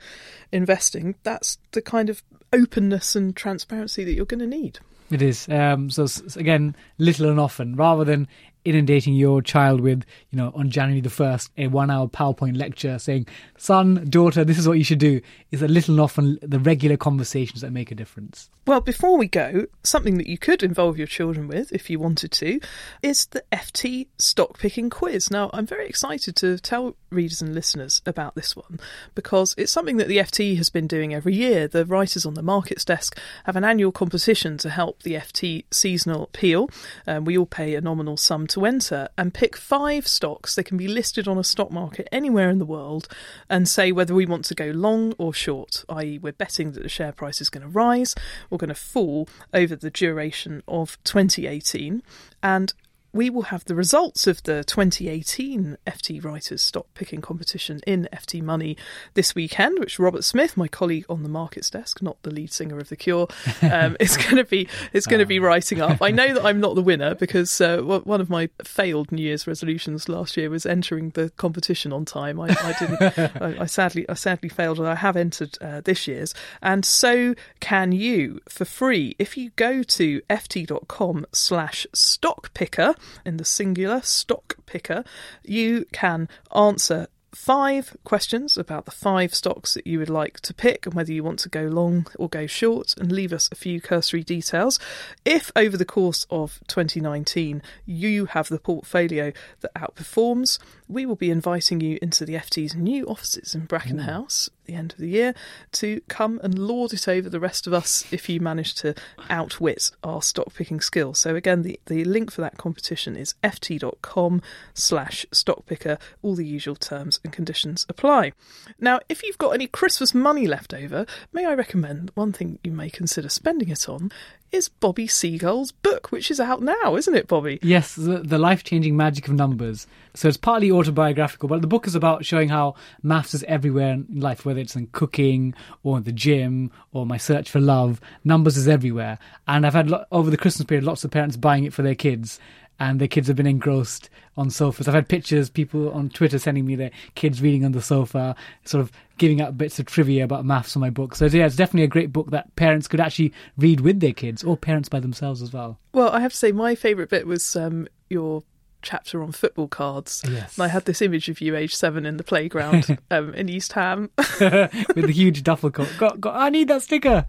investing, 0.52 1.16
that's 1.24 1.58
the 1.72 1.82
kind 1.82 2.10
of 2.10 2.22
openness 2.52 3.16
and 3.16 3.36
transparency 3.36 4.04
that 4.04 4.14
you're 4.14 4.26
going 4.26 4.40
to 4.40 4.48
need. 4.48 4.80
It 5.10 5.22
is. 5.22 5.48
Um, 5.48 5.90
so 5.90 6.06
again, 6.36 6.76
little 6.98 7.30
and 7.30 7.40
often, 7.40 7.76
rather 7.76 8.04
than 8.04 8.28
inundating 8.66 9.14
your 9.14 9.42
child 9.42 9.82
with, 9.82 10.04
you 10.30 10.38
know, 10.38 10.52
on 10.56 10.70
January 10.70 11.02
the 11.02 11.10
1st, 11.10 11.50
a 11.58 11.68
one 11.68 11.90
hour 11.90 12.08
PowerPoint 12.08 12.58
lecture 12.58 13.00
saying, 13.00 13.28
son, 13.58 14.06
daughter, 14.10 14.44
this 14.44 14.58
is 14.58 14.68
what 14.68 14.78
you 14.78 14.84
should 14.84 15.00
do, 15.00 15.22
is 15.52 15.62
a 15.62 15.68
little 15.68 16.02
often 16.02 16.38
the 16.42 16.60
regular 16.60 16.98
conversations 16.98 17.62
that 17.62 17.72
make 17.72 17.92
a 17.92 17.96
difference. 17.96 18.50
Well, 18.66 18.82
before 18.82 19.18
we 19.18 19.28
go, 19.28 19.68
something 19.84 20.18
that 20.18 20.28
you 20.28 20.38
could 20.38 20.62
involve 20.62 20.98
your 20.98 21.08
children 21.08 21.48
with 21.48 21.72
if 21.72 21.90
you 21.90 22.00
wanted 22.00 22.32
to 22.34 22.60
is 23.02 23.28
the 23.28 23.44
FT 23.52 24.08
stock 24.18 24.60
picking 24.60 24.90
quiz. 24.90 25.32
Now, 25.32 25.50
I'm 25.54 25.66
very 25.66 25.88
excited 25.88 26.36
to 26.38 26.58
tell 26.58 26.96
readers 27.10 27.42
and 27.42 27.56
listeners 27.56 28.02
about 28.06 28.36
this 28.36 28.56
one 28.56 28.80
because 29.16 29.56
it's 29.58 29.72
something 29.72 29.98
that 29.98 30.10
the 30.10 30.18
FT 30.18 30.58
has 30.58 30.70
been 30.70 30.88
doing 30.88 31.14
every 31.14 31.34
year. 31.34 31.68
The 31.68 31.86
writers 31.86 32.26
on 32.26 32.34
the 32.34 32.42
markets 32.42 32.84
desk 32.84 33.18
have 33.46 33.56
an 33.56 33.64
annual 33.64 33.92
competition 33.94 34.58
to 34.58 34.70
help 34.70 35.04
the 35.04 35.14
FT 35.14 35.64
seasonal 35.72 36.24
appeal. 36.24 36.70
Um, 37.06 37.24
we 37.24 37.38
all 37.38 37.46
pay 37.46 37.76
a 37.76 37.82
nominal 37.82 38.18
sum 38.18 38.48
to 38.48 38.57
enter 38.66 39.10
and 39.18 39.34
pick 39.34 39.56
five 39.56 40.08
stocks. 40.08 40.56
that 40.56 40.64
can 40.64 40.78
be 40.78 40.88
listed 40.88 41.28
on 41.28 41.38
a 41.38 41.44
stock 41.44 41.72
market 41.72 42.08
anywhere 42.12 42.50
in 42.50 42.60
the 42.60 42.66
world 42.66 43.08
and 43.50 43.68
say 43.68 43.92
whether 43.92 44.14
we 44.14 44.26
want 44.26 44.46
to 44.46 44.56
go 44.56 44.68
long 44.68 45.14
or 45.18 45.34
short, 45.34 45.86
i.e., 45.90 46.18
we're 46.18 46.34
betting 46.34 46.72
that 46.72 46.84
the 46.84 46.90
share 46.90 47.12
price 47.12 47.42
is 47.42 47.50
going 47.50 47.64
to 47.64 47.70
rise 47.70 48.16
or 48.50 48.58
going 48.58 48.70
to 48.70 48.76
fall 48.76 49.28
over 49.54 49.76
the 49.76 49.92
duration 49.92 50.64
of 50.68 50.98
2018. 51.04 52.02
And 52.42 52.74
we 53.18 53.32
will 53.32 53.42
have 53.42 53.66
the 53.66 53.74
results 53.74 54.28
of 54.28 54.44
the 54.44 54.64
2018 54.66 55.76
FT 55.88 56.24
Writers 56.24 56.62
Stock 56.62 56.86
Picking 56.94 57.20
Competition 57.20 57.82
in 57.88 58.08
FT 58.14 58.44
Money 58.44 58.78
this 59.16 59.34
weekend, 59.34 59.80
which 59.80 59.98
Robert 59.98 60.24
Smith, 60.24 60.56
my 60.56 60.68
colleague 60.68 61.06
on 61.10 61.24
the 61.24 61.30
markets 61.30 61.72
desk, 61.72 62.00
not 62.00 62.22
the 62.22 62.30
lead 62.30 62.54
singer 62.54 62.78
of 62.78 62.90
The 62.90 62.96
Cure, 62.96 63.28
um, 63.64 63.98
is 64.00 64.16
going 64.18 64.36
to 64.36 64.44
be 64.44 64.70
is 64.94 65.08
going 65.08 65.20
to 65.20 65.26
be 65.26 65.40
writing 65.40 65.82
up. 65.82 66.00
I 66.00 66.12
know 66.12 66.32
that 66.32 66.46
I'm 66.46 66.60
not 66.60 66.76
the 66.76 66.82
winner 66.84 67.16
because 67.16 67.60
uh, 67.60 67.82
one 67.82 68.22
of 68.22 68.30
my 68.30 68.50
failed 68.64 69.12
New 69.12 69.24
Year's 69.24 69.48
resolutions 69.48 70.08
last 70.08 70.38
year 70.38 70.52
was 70.52 70.68
entering 70.68 71.10
the 71.10 71.32
competition 71.38 71.92
on 71.92 72.06
time. 72.06 72.40
I, 72.40 72.50
I 72.50 72.76
didn't. 72.80 73.02
I, 73.42 73.64
I 73.64 73.66
sadly 73.66 74.08
I 74.08 74.14
sadly 74.14 74.50
failed, 74.50 74.78
and 74.78 74.88
I 74.88 74.94
have 74.94 75.18
entered 75.18 75.58
uh, 75.60 75.82
this 75.82 76.08
year's, 76.08 76.36
and 76.62 76.86
so 76.86 77.34
can 77.62 77.94
you 77.94 78.42
for 78.48 78.64
free 78.64 79.16
if 79.18 79.38
you 79.38 79.50
go 79.56 79.82
to 79.82 80.22
ft.com 80.30 81.26
slash 81.34 81.88
stock 81.94 82.54
picker 82.54 82.94
in 83.26 83.38
the 83.38 83.46
singular 83.46 84.02
stock 84.02 84.56
picker 84.66 85.04
you 85.44 85.86
can 85.92 86.28
answer 86.56 87.08
five 87.38 87.96
questions 88.04 88.58
about 88.58 88.86
the 88.86 88.92
five 88.92 89.34
stocks 89.34 89.74
that 89.74 89.86
you 89.86 90.00
would 90.00 90.10
like 90.10 90.40
to 90.40 90.54
pick 90.54 90.86
and 90.86 90.96
whether 90.96 91.12
you 91.12 91.24
want 91.24 91.40
to 91.40 91.50
go 91.50 91.64
long 91.64 92.08
or 92.18 92.28
go 92.28 92.48
short 92.48 92.96
and 92.98 93.12
leave 93.12 93.32
us 93.32 93.48
a 93.52 93.56
few 93.56 93.80
cursory 93.80 94.24
details. 94.24 94.80
If 95.24 95.52
over 95.56 95.78
the 95.78 95.86
course 95.86 96.26
of 96.32 96.60
2019 96.68 97.62
you 97.86 98.26
have 98.26 98.50
the 98.50 98.60
portfolio 98.60 99.32
that 99.60 99.74
outperforms, 99.76 100.58
we 100.88 101.06
will 101.06 101.16
be 101.16 101.30
inviting 101.30 101.80
you 101.80 102.00
into 102.02 102.26
the 102.26 102.36
FT's 102.36 102.76
new 102.76 103.06
offices 103.06 103.54
in 103.54 103.66
Bracken 103.66 104.00
House 104.00 104.50
the 104.68 104.76
end 104.76 104.92
of 104.94 105.00
the 105.00 105.10
year 105.10 105.34
to 105.72 106.02
come 106.08 106.40
and 106.44 106.60
lord 106.60 106.94
it 106.94 107.08
over 107.08 107.30
the 107.30 107.40
rest 107.40 107.66
of 107.66 107.74
us 107.74 108.06
if 108.12 108.30
you 108.30 108.40
manage 108.40 108.76
to 108.76 108.94
outwit 109.30 109.92
our 110.04 110.22
stock 110.22 110.54
picking 110.54 110.80
skills. 110.80 111.18
So 111.20 111.36
again, 111.36 111.64
the, 111.64 111.80
the 111.88 112.04
link 112.04 112.32
for 112.32 112.42
that 112.42 112.58
competition 112.58 113.16
is 113.16 113.36
ft.com 113.44 114.42
slash 114.74 115.26
stockpicker. 115.32 116.00
All 116.22 116.36
the 116.36 116.46
usual 116.46 116.76
terms 116.76 117.20
and 117.24 117.34
conditions 117.34 117.86
apply. 117.90 118.34
Now, 118.80 119.00
if 119.10 119.24
you've 119.24 119.38
got 119.38 119.52
any 119.52 119.68
Christmas 119.68 120.14
money 120.14 120.48
left 120.48 120.74
over, 120.74 121.06
may 121.34 121.46
I 121.46 121.54
recommend 121.54 122.12
one 122.14 122.34
thing 122.34 122.60
you 122.64 122.72
may 122.72 122.90
consider 122.90 123.30
spending 123.30 123.70
it 123.70 123.90
on 123.90 124.12
is 124.52 124.70
Bobby 124.70 125.08
Seagull's 125.08 125.72
book, 125.72 126.12
which 126.12 126.32
is 126.32 126.40
out 126.40 126.62
now, 126.62 126.96
isn't 126.96 127.16
it, 127.16 127.28
Bobby? 127.28 127.60
Yes, 127.62 127.96
the, 127.96 128.20
the 128.20 128.38
life 128.38 128.64
changing 128.64 128.96
magic 128.96 129.28
of 129.28 129.34
numbers. 129.34 129.88
So 130.14 130.28
it's 130.28 130.38
partly 130.38 130.72
autobiographical, 130.72 131.50
but 131.50 131.62
the 131.62 131.68
book 131.68 131.86
is 131.86 131.96
about 131.96 132.26
showing 132.26 132.50
how 132.50 132.76
maths 133.04 133.34
is 133.34 133.44
everywhere 133.44 133.94
in 133.94 134.08
life, 134.16 134.46
whether 134.46 134.57
it's 134.58 134.76
in 134.76 134.88
cooking 134.88 135.54
or 135.84 136.00
the 136.00 136.12
gym 136.12 136.72
or 136.92 137.06
my 137.06 137.18
search 137.18 137.50
for 137.50 137.60
love. 137.60 138.02
Numbers 138.24 138.58
is 138.58 138.68
everywhere. 138.68 139.20
And 139.48 139.66
I've 139.66 139.74
had, 139.74 139.92
over 140.12 140.30
the 140.30 140.38
Christmas 140.38 140.66
period, 140.66 140.84
lots 140.84 141.04
of 141.04 141.12
parents 141.12 141.38
buying 141.38 141.64
it 141.64 141.74
for 141.74 141.82
their 141.82 141.96
kids 141.96 142.40
and 142.80 143.00
their 143.00 143.08
kids 143.08 143.28
have 143.28 143.36
been 143.36 143.48
engrossed 143.48 144.10
on 144.36 144.50
sofas. 144.50 144.88
I've 144.88 144.94
had 144.94 145.10
pictures, 145.10 145.50
people 145.50 145.92
on 145.92 146.10
Twitter 146.10 146.38
sending 146.38 146.66
me 146.66 146.76
their 146.76 146.92
kids 147.16 147.42
reading 147.42 147.66
on 147.66 147.72
the 147.72 147.82
sofa, 147.82 148.36
sort 148.66 148.82
of 148.82 148.92
giving 149.18 149.42
out 149.42 149.58
bits 149.58 149.80
of 149.80 149.88
trivia 149.88 150.24
about 150.24 150.46
maths 150.46 150.76
on 150.76 150.82
my 150.82 150.90
book. 150.90 151.16
So 151.16 151.26
yeah, 151.26 151.46
it's 151.46 151.56
definitely 151.56 151.84
a 151.84 151.88
great 151.88 152.14
book 152.14 152.30
that 152.32 152.56
parents 152.56 152.88
could 152.88 153.00
actually 153.00 153.34
read 153.58 153.82
with 153.82 154.00
their 154.00 154.14
kids 154.14 154.44
or 154.44 154.58
parents 154.58 154.90
by 154.90 155.00
themselves 155.00 155.42
as 155.42 155.54
well. 155.54 155.80
Well, 155.94 156.10
I 156.10 156.20
have 156.20 156.32
to 156.32 156.38
say, 156.38 156.52
my 156.52 156.76
favourite 156.76 157.10
bit 157.10 157.26
was 157.26 157.56
um, 157.56 157.88
your 158.10 158.44
chapter 158.88 159.22
on 159.22 159.34
football 159.34 159.68
cards. 159.68 160.24
Yes. 160.30 160.58
And 160.58 160.64
I 160.64 160.70
had 160.70 160.86
this 160.86 161.02
image 161.02 161.28
of 161.28 161.42
you, 161.42 161.58
age 161.58 161.76
seven, 161.76 162.06
in 162.06 162.16
the 162.16 162.24
playground 162.24 162.98
um, 163.12 163.34
in 163.34 163.50
East 163.50 163.74
Ham. 163.74 164.10
with 164.40 165.06
the 165.06 165.14
huge 165.14 165.44
duffel 165.44 165.72
coat. 165.72 165.90
Got, 165.98 166.22
got, 166.22 166.36
I 166.36 166.50
need 166.50 166.70
that 166.70 166.84
sticker. 166.84 167.26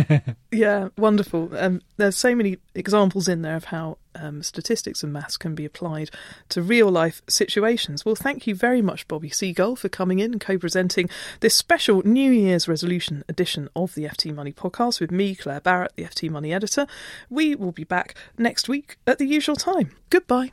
yeah, 0.50 0.88
wonderful. 0.96 1.50
Um, 1.54 1.82
there's 1.98 2.16
so 2.16 2.34
many 2.34 2.56
examples 2.74 3.28
in 3.28 3.42
there 3.42 3.56
of 3.56 3.64
how 3.64 3.98
um, 4.14 4.42
statistics 4.42 5.02
and 5.02 5.12
maths 5.12 5.36
can 5.36 5.54
be 5.54 5.66
applied 5.66 6.10
to 6.48 6.62
real 6.62 6.88
life 6.88 7.20
situations. 7.28 8.06
Well, 8.06 8.14
thank 8.14 8.46
you 8.46 8.54
very 8.54 8.80
much, 8.80 9.06
Bobby 9.06 9.28
Seagull, 9.28 9.76
for 9.76 9.90
coming 9.90 10.18
in 10.18 10.32
and 10.32 10.40
co 10.40 10.56
presenting 10.56 11.10
this 11.40 11.54
special 11.54 12.00
New 12.06 12.32
Year's 12.32 12.68
resolution 12.68 13.22
edition 13.28 13.68
of 13.76 13.94
the 13.94 14.04
FT 14.04 14.34
Money 14.34 14.52
podcast 14.52 14.98
with 14.98 15.10
me, 15.10 15.34
Claire 15.34 15.60
Barrett, 15.60 15.92
the 15.94 16.04
FT 16.04 16.30
Money 16.30 16.54
editor. 16.54 16.86
We 17.28 17.54
will 17.54 17.72
be 17.72 17.84
back 17.84 18.14
next 18.38 18.70
week 18.70 18.96
at 19.06 19.18
the 19.18 19.26
usual 19.26 19.56
time. 19.56 19.90
Goodbye. 20.08 20.52